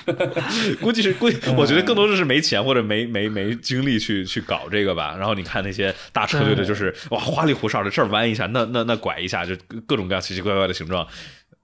[0.80, 5.16] 估计是估计，我觉得更多的是没钱或者没没没精力去去搞这个吧。
[5.18, 9.56] 然后你看那些大车队的，就是哇花里胡哨的，这儿弯一下，那那那拐一下，就
[9.88, 11.08] 各种各样奇奇怪怪的形状。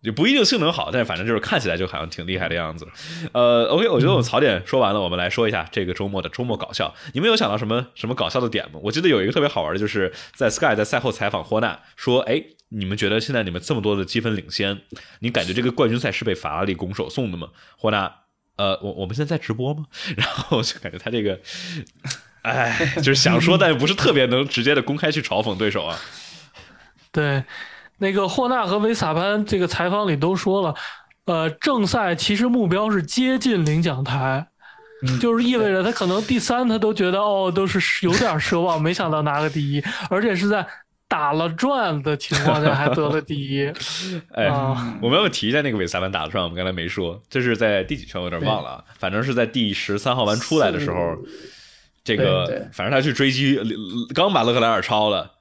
[0.04, 2.86] 也不一定性能好，但是反正就是看起来就好像挺厉害的样子。
[3.32, 6.94] 呃，OK，我觉得我们槽点说完了，我们来说一下这个周末的周末搞笑。
[7.14, 8.80] 你们有想到什么什么搞笑的点吗？
[8.84, 14.82] 我记得有一个特别好玩的，就是在 Sky 在赛后采访霍纳说：“哎，你们觉得现在你们这么多的积分领先，
[15.20, 17.48] 你感觉这个冠军赛是被法拉利拱手送的吗？”
[17.80, 18.14] 霍纳，
[18.58, 19.86] 呃，我我们现在在直播吗？
[20.18, 21.40] 然后就感觉他这个，
[22.42, 25.98] 哎，就是想说，但是不是特别能直接的公开去嘲讽对手啊。
[27.14, 27.44] 对，
[28.04, 30.76] 那个霍纳和维萨潘这个采访里都说了，
[31.26, 34.46] 呃，正赛其实目标是接近领奖台，
[35.08, 40.68] 嗯就是意味着他可能第三他都觉得哦都是有点奢望，没想到拿个第一，而且是在
[41.08, 43.72] 打了转的情况下还得了第一
[44.36, 46.44] 哎，啊，我们要提一下那个韦萨班打了转？
[46.44, 51.16] 我们刚才没说，这是在第几圈我有点忘了啊，反正是在第十三号弯出来的时候，
[52.04, 53.58] 这个反正他去追击，
[54.14, 55.33] 刚把勒克莱尔超了。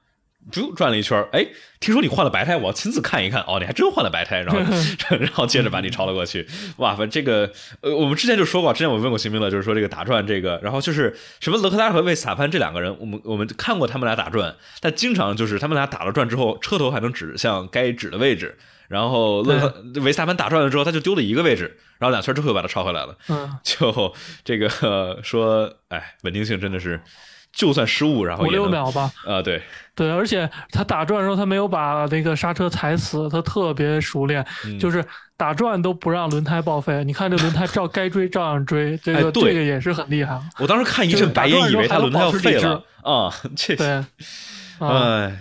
[0.51, 1.47] 就转了一圈儿，哎，
[1.79, 3.41] 听说你换了白胎，我要亲自看一看。
[3.47, 4.59] 哦，你还真换了白胎，然后
[5.17, 6.47] 然后接着把你超了过去。
[6.77, 23.17] 哇，反正这个呃，我们之前就说过，之前我问过新兵了，就是说这个打转这个，然后就是什么勒克莱尔和维斯塔潘这两个人，我们我们看过他们俩打转，但经常就是他们俩打了转之后，车头还能指向该指的位置，然后勒克维斯塔潘打转了之后，他就丢了一个位置，然后两圈之后又把他超回来了。
[23.29, 24.13] 嗯，就
[24.43, 27.01] 这个、呃说，哎，稳定性真的是，
[27.53, 29.11] 就算失误，然后五六秒吧。
[29.25, 29.61] 啊、对，
[29.95, 34.79] 对，而且他打转的时候，他没有把那个刹车踩死，他特别熟练，嗯。
[34.79, 35.05] 就是
[35.37, 37.03] 打转都不让轮胎报废。
[37.03, 40.39] 你看这轮胎照该追照样追，这个、哎这个也是很厉害。
[40.59, 42.83] 我当时看一阵白眼，以为他轮胎要废了。
[43.03, 44.05] 啊，这对，啊，
[44.79, 45.39] 哎，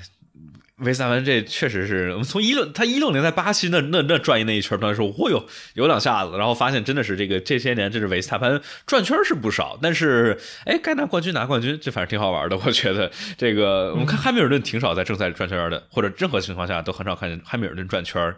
[0.82, 13.10] 维斯塔潘这确实是我们从一六他一六年在巴西那那那转一那一圈，当时说，哦哟，有两下子，然后发现真的是这个这些年，这是维斯塔潘转圈是不少，但是哎，该拿冠军拿冠军，这反正挺好玩的，我觉得。
[13.38, 18.34] 这个我们看汉密尔顿挺少在正赛里转圈的，或者任何情况下都很少看见汉密尔顿转圈。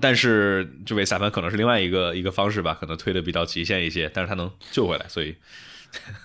[0.00, 5.34] 但是这维斯塔潘可能是另外一个一个方式吧，可能推的比较极限一些，但是他能救回来，所以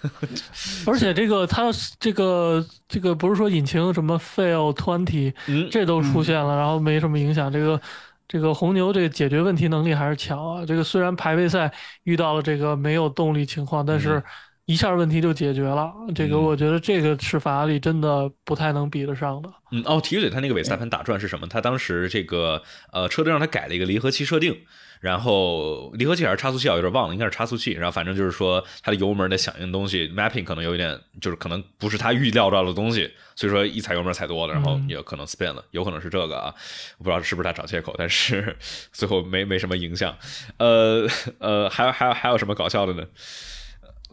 [0.86, 7.51] 而且这个它这个这个不是说引擎什么 fail twenty 嗯，这都出现了，然后没什么影响。
[7.51, 7.82] 这个
[8.28, 10.66] 这个红牛这个解决问题能力还是强啊。
[10.66, 11.72] 这个虽然排位赛
[12.03, 14.24] 遇到了这个没有动力情况，但是嗯
[14.66, 15.91] 一下问题就解决了。
[16.16, 19.49] 这个嗯我觉得这个是法拉利真的不太能比得上的。
[19.72, 21.45] 嗯，哦，提个嘴，他那个韦斯塔潘打转是什么？
[21.47, 22.61] 他当时这个
[22.91, 24.61] 呃车队让他改了一个离合器设定，
[25.01, 27.72] 然后离合器还是差速器啊，有点忘了，应该是差速器。
[27.72, 36.53] 然后反正就是说它的油门的响应东西 mapping 可能有一点，就是可能不是他预料到的东西，所以说一踩油门踩多了，然后嗯也可能 spin 了，有可能是这个啊，
[36.99, 38.55] 我不知道是不是他找借口，但是
[38.93, 40.16] 最后没没什么影响。
[40.57, 41.05] 呃
[41.39, 43.03] 呃，还有还有还有什么搞笑的呢？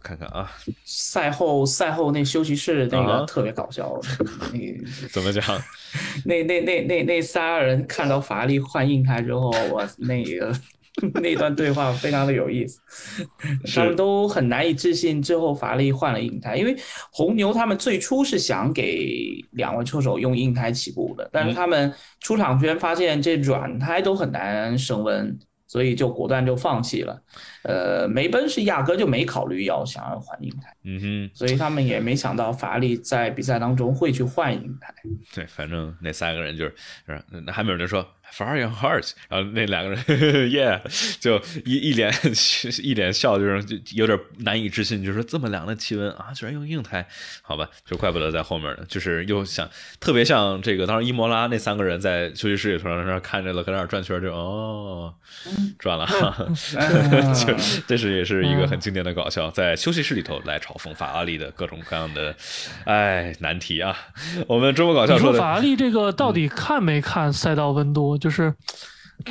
[0.01, 0.51] 我看看啊，
[0.84, 4.01] 赛后赛后那休息室那个特别搞笑，
[4.51, 5.42] 那个怎么讲？
[6.24, 10.51] 那那那那那仨人看到法拉利换硬胎之后，我那个
[11.20, 12.80] 那段对话非常的有意思，
[13.74, 16.74] 他们都很难以置信，最后法拉利换了硬胎，因为
[17.12, 25.38] 红牛他们最初是想给两位车手用硬胎起步的，但是他们出场圈发现这软胎都很难升温。
[25.71, 27.23] 所以就果断就放弃了，
[27.62, 31.31] 呃，梅奔是压根就没考虑要想要换硬胎，嗯哼。
[31.33, 34.93] 所以他们也没想到法拉利在比赛当中会去换硬胎。
[35.33, 36.75] 对，反正那三个人就是，
[37.07, 39.99] 是那还没有人说 Ferrari on heart，然后那两个人
[40.51, 40.81] yeah，
[41.20, 42.12] 就一一脸
[42.83, 47.07] 一脸笑，就是就有点难以置信，就说这么凉的气温啊，居然用硬胎，
[47.43, 49.68] 好吧，就怪不得在后面呢，就是又想
[49.99, 55.12] 特别像这个当时伊莫拉那三个人在休息室里头在那看着了，搁那转圈就哦
[55.78, 56.07] 转了，
[56.76, 57.55] 嗯就
[57.87, 62.35] 这是也是一个很经典的搞笑，在休息室里头来嘲讽法拉利的各种各样的
[62.85, 63.97] 哎难题啊，
[64.47, 68.20] 我们周末搞笑说的你说法拉利这个到底看没看赛道温度？
[68.21, 68.55] 就是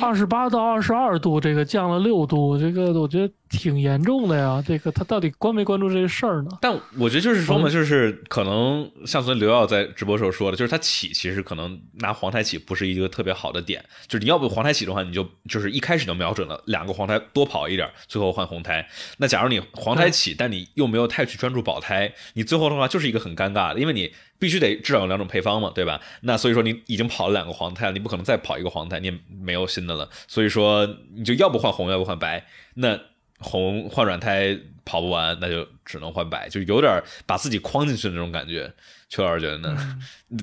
[0.02, 4.62] 二十八到二十二度，这个降了六度，这个我觉得挺严重的呀。
[4.66, 6.50] 这个他到底关没关注这个事儿呢？
[6.62, 18.88] 但我觉得就是说嘛，就是可能像昨天刘耀在直播时候说的，就是他起其实可能拿黄台起不是一个特别好的点，就是你要不黄台起的话，你就就是一开始就瞄准了两个黄胎多跑一点，最后换红胎。
[19.18, 26.00] 那假如你黄台起，但你又没有太去专注保胎，你最后的话就是一个很尴尬的，因为你必须得至少有两种配方嘛，对吧？
[26.22, 30.86] 那所以说你已经跑了两个黄胎了，你不可能再跑一个黄胎，你也没有新的了，所以说
[31.16, 32.98] 你就要不换红，要不换白，那。
[33.40, 38.72] 红换软胎跑不完，那就只能换白，就有点把自己框进去的那种感觉。
[39.08, 39.98] 邱老师觉得呢？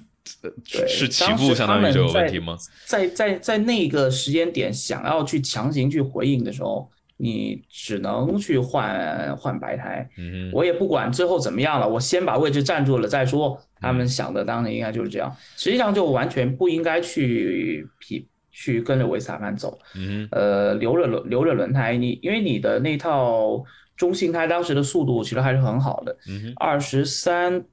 [0.76, 2.58] 是起步相当于就有问题吗？
[2.86, 10.08] 在在在那个时间点想要去强行去回应的时候，你只能去换换白胎。
[10.18, 13.58] 嗯，我也不管最后怎么样了，我先把位置占住了再说。
[13.80, 18.28] 他们想的当然应该就是这样，实际上就完全不应该去匹。
[18.60, 23.64] 去跟着维斯塔潘走，嗯，呃，留着轮留着轮胎，你因为你的那套
[23.96, 27.64] 中性胎当时的速度其实还是很好的，嗯二十三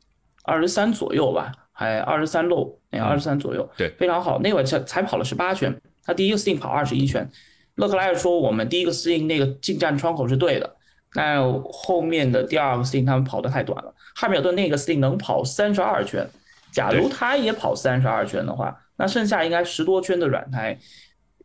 [0.43, 4.39] 二十三左右吧，还二十三漏，那二十三左右，对，非常好。
[4.41, 5.74] 那会才才跑了十八圈，
[6.05, 7.26] 他第一个 stint 跑二十一圈。
[7.76, 10.76] 勒克莱尔说我们第一个 stint 那个进站窗口是对的，
[11.14, 13.95] 但后面的第二个 stint 他们跑的太短了。
[14.14, 16.28] 汉密尔顿那个 stint 能跑三十二圈，
[16.70, 18.78] 假如他也跑三十二圈的话。
[18.97, 20.78] 那剩下应该十多圈的软胎，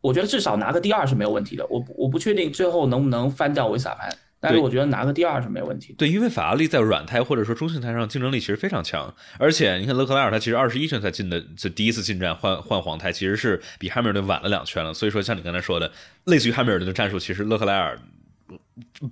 [0.02, 1.66] 我觉得至少拿个第二是没有问题的。
[1.68, 5.94] 我我不确定最后能不能翻掉维萨潘，但是我觉得拿个第二是没有问题。
[5.98, 14.94] 对，因为法拉利在软胎或者说中性胎上竞争力其实非常强，而且你看勒克莱尔他其实二十一圈才进的，这第一次进站换换黄胎，其实是比汉密尔顿晚了两圈了。
[14.94, 15.92] 所以说像你刚才说的，
[16.26, 18.00] 类似于汉密尔顿的战术，其实勒克莱尔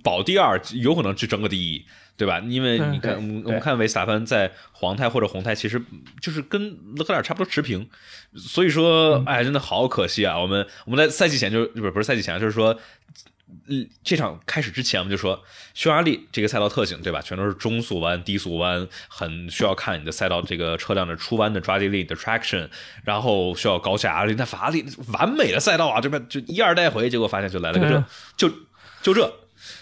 [0.02, 1.84] 保第二有可能去争个第一。
[2.18, 2.40] 对吧？
[2.40, 5.80] 因为你看，我们我们看维斯塔潘在黄胎或者红胎，其实
[6.20, 7.88] 就是跟勒克莱尔差不多持平。
[8.36, 10.36] 所以说，哎，真的好可惜啊！
[10.38, 12.76] 我们我们在赛季前就不是不是赛季前，就是说，
[13.68, 15.42] 嗯，这场开始之前，我们就说
[15.74, 17.22] 匈牙利这个赛道特性，对吧？
[17.22, 22.68] 全都是中速弯、低速弯，很需要看你的赛道这个车辆的出弯的抓地力的 traction，
[23.04, 24.34] 然后需要高下压力。
[24.36, 28.04] 那法拉利完美的赛道啊，这边就一二带回，结果发现就来了个这，
[28.36, 28.54] 就
[29.02, 29.32] 就这，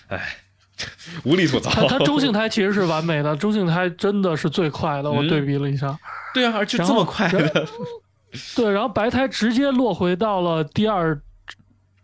[0.08, 0.40] 哎。
[1.24, 1.70] 无力吐槽。
[1.70, 5.10] 它它中性胎其实是完美的，中性胎真的是最快的。
[5.10, 5.96] 我对比了一下，
[6.34, 7.66] 对啊，而且这么快的。
[8.54, 11.18] 对，然后白胎直接落回到了第二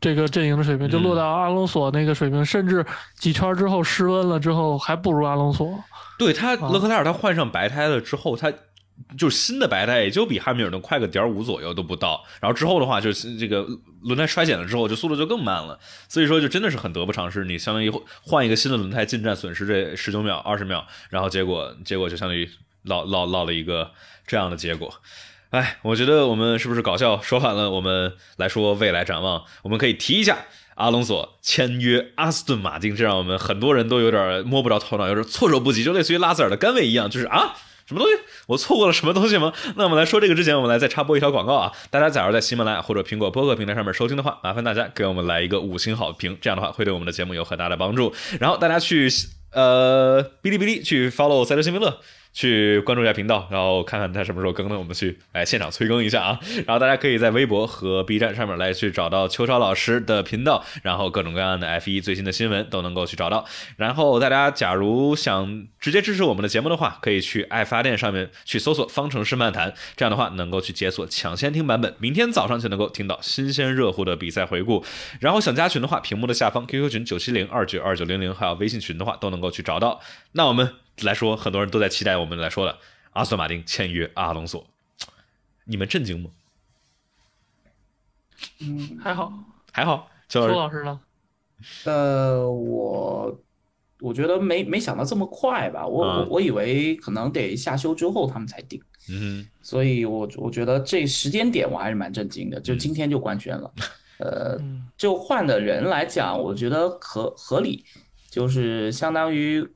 [0.00, 2.84] 这个阵营的水平，就落到阿隆索那个水平，甚至
[3.18, 5.78] 几圈之后失温了之后还不如阿隆索。
[6.18, 8.52] 对他，勒克莱尔他换上白胎了之后，他。
[9.16, 13.66] 就新的白胎也就比汉密尔顿快个点五左右都不到，然后之后的话就是这个
[14.02, 15.78] 轮胎衰减了之后，就速度就更慢了，
[16.08, 17.44] 所以说就真的是很得不偿失。
[17.44, 17.92] 你相当于
[18.22, 22.48] 换一个新的轮胎进站，损失这十九秒、二十秒，然后结果结果就相当于
[22.82, 23.90] 落落落了一个
[24.26, 24.92] 这样的结果。
[25.50, 27.70] 哎，我觉得我们是不是搞笑说完了？
[27.70, 30.38] 我们来说未来展望，我们可以提一下
[30.76, 37.54] 阿隆索签约阿斯顿马丁，这让我们很多人都有点摸不着头脑，有点措手不及，就类似于拉塞尔的甘位一样，就是啊。
[37.92, 38.18] 什么东西？
[38.46, 39.52] 我错过了什么东西吗？
[39.76, 41.70] 那我们来说这个之前，我们来再插播一条广告啊！
[41.90, 48.12] 大家假如在喜马拉雅或者苹果播客平台上面收听的话，麻烦大家给我们来一个五星好评，这样的话会对我们的节目有很大的帮助。
[48.40, 49.08] 然后大家去
[49.52, 52.00] 呃哔哩哔哩去 follow 赛车新闻乐。
[52.32, 54.78] 去关注一下频道，然后看看他什么时候更呢？
[54.78, 56.40] 我们去来现场催更一下啊！
[56.66, 63.44] 然后大家可以在微博和 B 站上面来去找到邱超老师的频道，然后各种各样的 F1 最新的新闻都能够去找到。
[63.76, 74.82] 然后大家假如想直接支持我们的节目的话，可以去爱发电上面去搜索“方程式漫谈”，这样的话能够去解锁抢先听版本，明天早上就能够听到新鲜热乎的比赛回顾。
[75.20, 80.00] 然后想加群的话，屏幕的下方 QQ 群九七零二九二九零零，还有微信群的话都能够去找到。
[80.32, 80.72] 那我们。
[81.00, 82.78] 来说，很多人都在期待我们来说的
[83.12, 84.64] 阿斯顿马丁签约阿隆索，
[85.64, 86.30] 你们震惊吗？
[88.60, 89.32] 嗯，还好，
[89.72, 90.08] 还好。
[90.28, 91.00] 周老师呢？
[91.84, 93.40] 呃，我
[94.00, 98.80] 我觉得没没想到这么快吧，我我我以为可能得下休之后他们才定。
[99.08, 103.72] 嗯，所以我我觉得这时间点我还是蛮震惊的，就今天就官宣了。
[104.18, 104.56] 呃，
[104.96, 107.84] 就换的人来讲，我觉得合合理，
[108.30, 109.66] 就是相当于。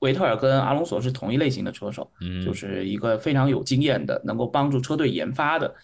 [0.00, 5.74] 维特尔跟阿隆索是同一类型的车手，嗯，就是一个非常有经验的，能够帮助车队研发的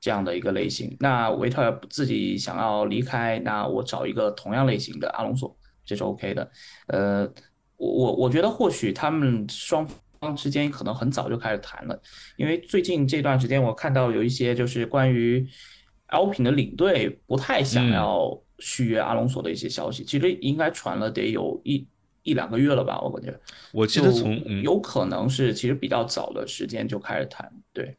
[0.00, 0.96] 这样的一个类型。
[0.98, 6.50] 那维特尔自己想要离开，那我找一个同样类型的阿隆索，这是 OK 的。
[6.88, 7.32] 呃，
[7.76, 9.86] 我我我觉得或许他们双
[10.18, 12.02] 方之间可能很早就开始谈了，
[12.38, 15.46] 因为最近这段时间我看到有一些就是关于
[16.06, 21.86] L 品的领队不太想要续约阿隆索的一些消息，其实应该传了得有一。
[22.28, 23.34] 一两个月了吧，我感觉。
[23.72, 27.50] 我记得从有可能是其实比较早的时间就开始谈。
[27.72, 27.96] 对，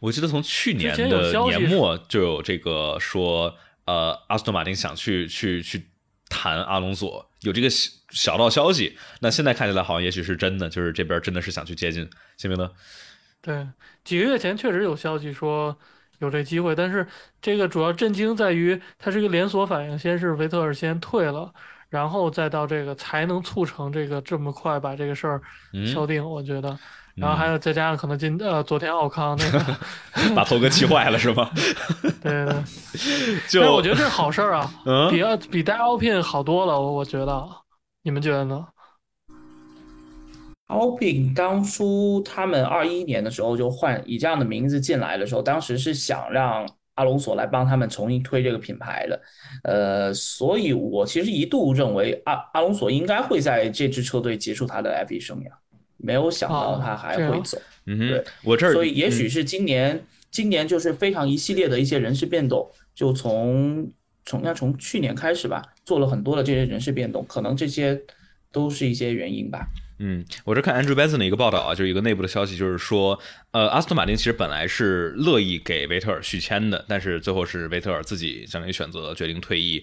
[0.00, 3.54] 我记得从去年的年末就有这个说，
[3.84, 5.86] 呃，阿斯顿马丁想去去去
[6.28, 8.96] 谈阿隆索，有这个小小道消息。
[9.20, 12.72] 那现在看起来好像也许是真的，就是这边真的是想去接近辛明德。
[13.42, 13.66] 对，
[14.02, 15.76] 几个月前确实有消息说
[16.18, 17.06] 有这机会，但是
[17.40, 21.52] 这个主要震惊在于它是一个连锁反应，先是维特尔先退了，
[21.88, 25.40] 然后再到这个才能促成这个这么快把这个事儿
[25.92, 26.24] 敲定。
[26.24, 26.78] 我觉得，
[27.14, 29.76] 然后还有再加上可能今呃昨天奥康那个
[30.34, 31.50] 把头哥气坏了是吗？
[32.22, 37.48] 对对对， 就但我觉得这是好事儿啊，嗯比比带奥聘好多了，我我觉得，
[38.02, 38.66] 你们觉得呢
[40.68, 49.22] ？Alpine 当初他们二一年的时候就换以这样的名字进来的时候，当时是想让阿隆索来帮他们重新推这个品牌的，
[49.62, 55.50] 呃，所以我其实一度认为阿阿隆索应该会在这支车队结束他的 F1 生涯，
[55.96, 57.56] 没有想到哦他还会走。
[57.86, 63.88] 嗯哼对，我这儿所以也许嗯是今年，今年就是非常一系列的一些人事变动，就从
[64.24, 67.96] 从要从去年开始吧，做了很多的这些人事变动，可能这些
[68.50, 69.68] 都是一些原因吧。
[69.98, 73.18] 嗯，我这看 Andrew Benson 的一个报道啊，就是一个内部的消息，就是说，
[73.52, 79.82] 呃，阿斯顿马丁其实本来是乐意给维特尔续签的，但是最后是维特尔自己相当于选择决定退役。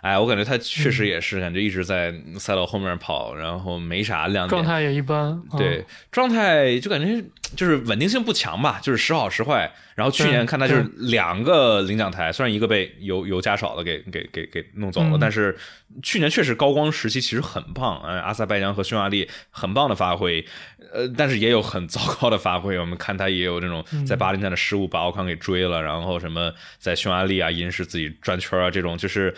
[0.00, 5.30] 哎，我感觉他确实也是，感觉一直在赛道后面跑，然后没啥亮点，状态也一般。
[5.52, 7.22] 嗯对，状态就感觉
[7.56, 9.70] 就是稳定性不强吧，就是时好时坏。
[9.96, 15.56] 然后去年看他就是两个领奖台，虽然一个被油油加少了给给给给弄走了，嗯但是
[16.04, 20.44] 去年确实高光时期其实很棒，嗯，阿塞拜疆和匈牙利很棒的发挥，
[20.92, 22.78] 呃，但是也有很糟糕的发挥。
[22.78, 29.34] 我们看他也有这种嗯在巴林站的失误把奥康给追了，然后什么在匈牙利啊因是自己转圈啊这种就是。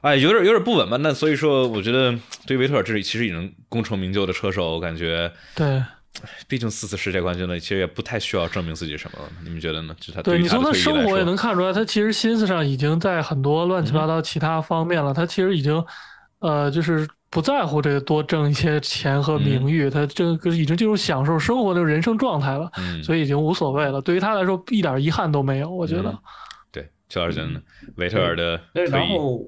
[0.00, 0.96] 哎，有点有点不稳吧？
[0.98, 2.14] 那所以说，我觉得
[2.46, 5.82] 对于维特尔这里其实已经功成名就的车手，我感觉对
[6.48, 9.28] 毕竟四次世界冠军了，其实也不太需要证明自己什么了。
[9.44, 9.94] 你们觉得呢？
[10.00, 15.14] 就他对，你从他生活也能看出来，他其实心思上已经在很多乱七八糟其他方面了。
[15.14, 15.84] 他其实已经，
[16.40, 24.00] 呃，就是不在乎这个多挣一些钱和名誉，他这个已经进入享受生活的人生状态了，嗯，所以已经无所谓了。
[24.00, 25.70] 对于他来说，一点遗憾都没有。
[25.70, 26.18] 我觉得，嗯
[26.72, 27.60] 对，邱老师觉得呢？
[27.96, 29.40] 维特尔的，退役，然后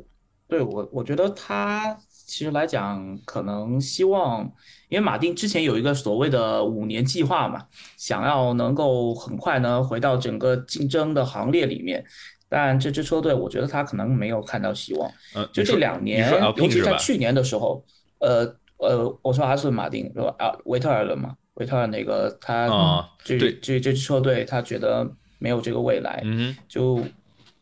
[0.51, 1.97] 对我我觉得他
[2.27, 4.43] 其实来讲，可能希望，
[4.89, 7.65] 因为马丁之前有一个所谓的五年计划嘛，
[7.97, 12.05] 想要能够很快呢回到整个竞争的行列里面。
[12.49, 15.09] 但这支车队，我觉得他可能没有看到希望。
[15.37, 16.69] 嗯，就这两年，尤？
[16.69, 17.85] 其在去年的时候，
[18.19, 18.45] 呃
[18.79, 20.35] 呃，我说阿斯顿马丁是吧？
[20.37, 21.37] 啊，维特尔了嘛？
[21.55, 26.23] 维特尔那个他啊这这这支车队，他觉得没有这个未来。
[26.25, 27.01] 嗯，就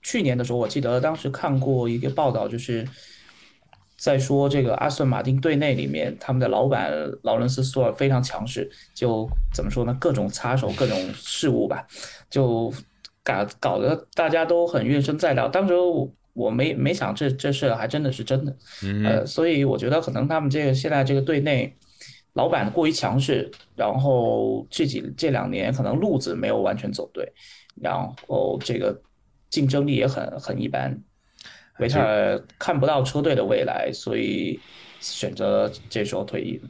[0.08, 2.82] 去年的时候，我记得当时看过一个报道，就是
[3.98, 6.90] 在说这个阿斯顿马丁队内里面，他们的老板
[7.24, 9.94] 劳伦斯·索尔非常强势，就怎么说呢？
[10.00, 11.86] 各种插手各种事务吧，
[12.30, 12.72] 就
[13.22, 15.46] 搞搞得大家都很怨声载道。
[15.46, 18.56] 当时我我没没想这这事还真的是真的，
[19.04, 21.76] 呃，所以我觉得可能他们这个现在这个队内
[22.32, 27.30] 老板过于强势，然后这几这两年可能路子没有完全走对，
[27.82, 27.94] 然
[28.26, 28.98] 后这个
[29.50, 30.98] 竞争力也很很一般，
[31.78, 34.58] 维特尔看不到车队的未来，所以
[35.00, 36.60] 选择这时候退役。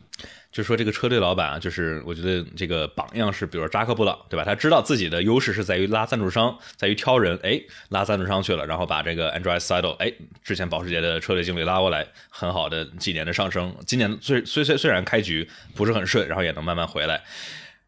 [0.50, 4.44] 就说这个车队老板啊，就是我觉得这个榜样是，比如说扎克布朗，对吧？
[4.44, 7.60] 他知道自己的优势是在于拉赞助商，在于挑人，哎，
[7.90, 10.10] 拉赞助商去了，然后把这个 Andreas Seidel，哎，
[10.42, 13.76] 之前保时捷的车队经理拉过来，很好的几年的上升。
[13.86, 17.22] 今年虽虽虽虽然开局不是很顺，然后也能慢慢回来。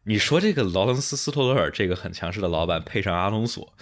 [0.03, 3.73] 你说这个劳伦斯·斯托勒尔这个很强势的老板配上阿隆索，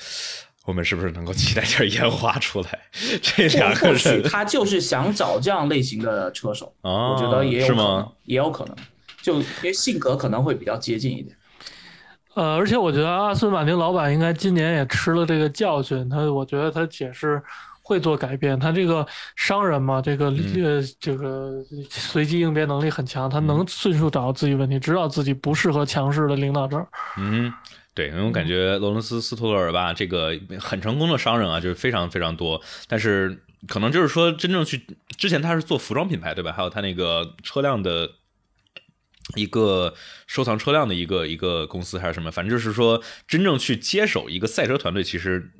[0.66, 2.80] 我们是不是能够期待点烟花出来？
[3.22, 8.76] 这两个人他就是想找这样类型的车手， 啊，我觉得也有是可能？，也有可能，
[9.22, 11.36] 就因为性格可能会比较接近一点。
[12.36, 17.42] 呃，而且我觉得阿斯顿马丁老板应该今年也吃了这个教训，他我觉得他也是
[17.82, 18.58] 会做改变。
[18.58, 19.06] 他这个
[19.36, 21.56] 商人嘛，这个呃这个
[21.90, 26.88] 随机应变能力很强，他能迅速找到自己问题，知道自己不适合强势的领导这儿。
[27.18, 27.52] 嗯，
[28.00, 34.86] 对，因为我感觉罗伦斯·斯托勒尔吧，这个很成功的商人啊，就是非常非常多，但是可能就是说真正去
[35.18, 36.54] 之前他是做服装品牌对吧？
[36.54, 38.12] 还有他那个车辆的。
[39.36, 39.94] 一个
[40.26, 45.52] 收藏车辆的一个一个公司还是什么，反正就是说，真正去接手一个赛车团队，其实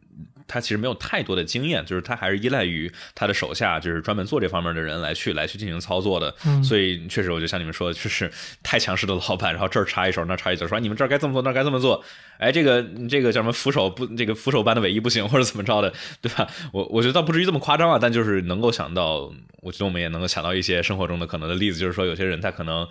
[0.50, 6.36] 他其实没有太多的经验，就是他还是依赖于他的手下，就是专门做这方面的人来去来去进行操作的。
[6.46, 8.30] 嗯所以确实，我就像你们说的，就是
[8.62, 12.04] 太强势的老板，然后这儿插一手，那儿插一手，说你们这儿该这么做，那儿该这么做。
[12.40, 16.48] 哎，这个这个叫什么扶手不，这个扶手般的尾翼不行，或者怎么着的，对吧？
[16.74, 19.32] 我我觉得倒不至于这么夸张啊，但就是能够想到，
[19.62, 22.88] 我觉得我们也能够想到一些生活中的可能的例子，就是说有些人他可能。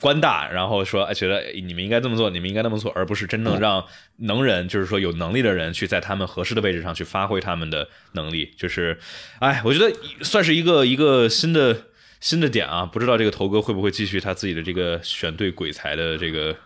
[0.00, 3.84] 官大，然后说哎觉得你们应该这么做，你们应该那么做，而不是真正让
[4.16, 8.52] 能人，就是说有能力的人去在他们合适的位置上去发挥他们的能力。
[8.56, 8.98] 就是，
[9.40, 11.84] 哎，我觉得算是一个一个新的
[12.20, 16.56] 新的点啊，不知道这个头哥会不会继续他自己的这个选对鬼才的这个。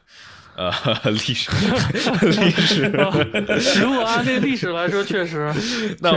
[0.59, 0.73] 呃，
[1.13, 1.49] 历史，
[2.41, 2.83] 历史。
[3.81, 5.55] 如果按这历史来说，确实，
[6.01, 6.11] 那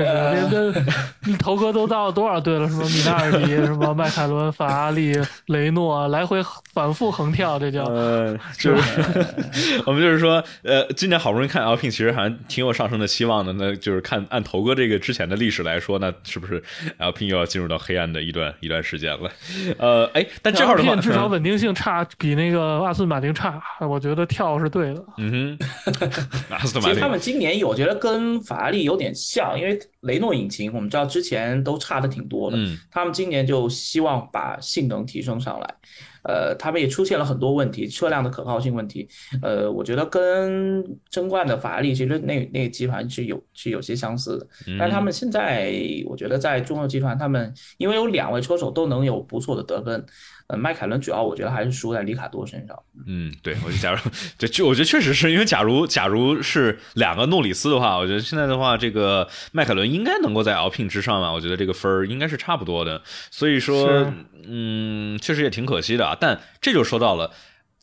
[1.28, 2.68] 那头哥都到了多少队了？
[2.68, 5.16] 什么米纳尔迪，什么迈凯伦、法拉利、
[5.46, 6.42] 雷诺，来回
[6.74, 7.84] 反复横跳，这叫。
[7.84, 13.54] 呃，就是，我们就是说，呃，今年好不容易看 L P，其实还挺有上升的希望的。
[13.54, 16.64] 那就是看按头哥这个之前的历史来说，那是不是
[16.98, 19.30] L P 又要进入到黑暗的一段一段时间了？
[19.78, 24.28] 呃，哎，但这块的话，至少稳定性差，比那个阿斯顿马丁差，我觉得。
[24.32, 32.58] 跳是对的，嗯哼， 其实他们今年我觉得跟法拉利有点像，因为雷诺引擎我们知道之前都差的挺多的，
[32.90, 35.76] 他们今年就希望把性能提升上来。
[36.24, 39.10] 呃，他们也出现了很多问题，车辆的可靠性问题。
[39.42, 44.48] 呃，我觉得跟争冠的法拉利其实那那个集团是有是有些相似的。
[44.78, 45.74] 但他们现在，
[46.06, 50.06] 我觉得在中游集团，他们因为有两位车手都能有不错的得分。
[50.52, 52.78] 呃，迈凯伦主要我觉得还是输在里卡多身上。
[53.08, 54.00] 嗯，对，我就假如
[54.38, 63.02] 就，就我觉得确实是因为假如假如是两个诺里斯的话，我觉得现在的话，这个迈凯伦应该能够在 Alpine 之上嘛，我觉得这个分儿应该是差不多的。
[63.30, 64.12] 所以说，
[64.46, 66.18] 嗯，确实也挺可惜的啊。
[66.20, 67.32] 但这就说到了，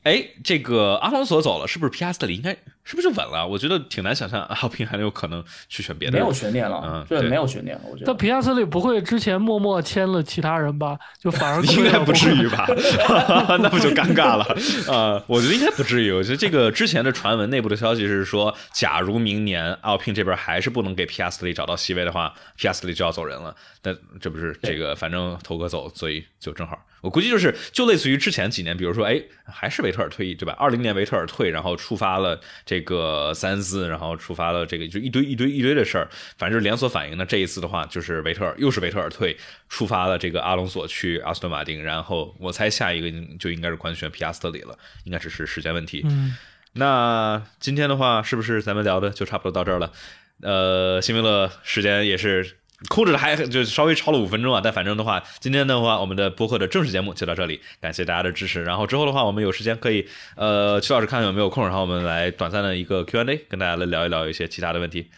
[0.09, 3.47] 哎，这个阿隆索走了，是不是皮亚斯特里应该是不是就稳了？
[3.47, 7.83] 我觉得挺难想象阿尔平还能有可能去选别的，没有悬念了，嗯，对，没有悬念了。
[7.85, 10.99] 我觉得，但皮亚斯特里不会之前默默签了其他人吧？
[11.21, 12.67] 就反而 应该不至于吧？
[13.61, 14.45] 那不就尴尬了
[14.91, 15.23] 啊？
[15.27, 16.11] 我觉得应该不至于。
[16.11, 23.55] 我觉得这个之前的传闻内部的消息是说，假如明年奥平这边还是不能给皮亚斯特里找到席位的话，皮亚斯特里就要走人了。
[23.83, 26.79] 但这不是这个，反正头哥走，所以就正好。
[27.01, 30.53] 我估计就是，就类似于之前几年，比如说，哎，还是维特尔退役，对吧？
[30.59, 37.17] 二零年维特尔退，然后触发了这个三思，然后触发了这个，就一堆一堆一堆的事儿，反正就是连锁反应。
[37.17, 39.37] 那这一次的话，就是维特尔又是维特尔退，
[39.69, 46.03] 触发了这个阿隆索去阿斯顿马丁，然后我猜下一个就应该是官宣皮亚斯特里了，应该只是时间问题。
[46.05, 46.35] 嗯，
[46.73, 49.93] 那今天的话，是不是咱们聊的就差不多到这儿了？
[50.43, 52.57] 呃，辛维勒时间也是。
[52.89, 58.63] 控制的还就稍微超了五分钟啊，但反正的话，今天的话，我们的播客的正式节目就到这里，感谢大家的支持。
[58.63, 60.07] 然后之后的话，我们有时间可以，
[60.37, 65.11] 呃，曲老师看看有没有空，然后我们来短暂的一个 Q&A，跟大家来聊一聊一些其他的问题，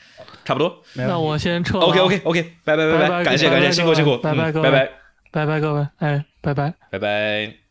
[0.44, 0.82] 差不多。
[0.94, 1.78] 那我先撤。
[1.78, 4.90] OK OK OK，拜拜拜拜，感谢感谢，辛苦辛苦，拜拜各位，拜拜
[5.30, 7.69] 拜拜各位，哎，拜拜拜拜。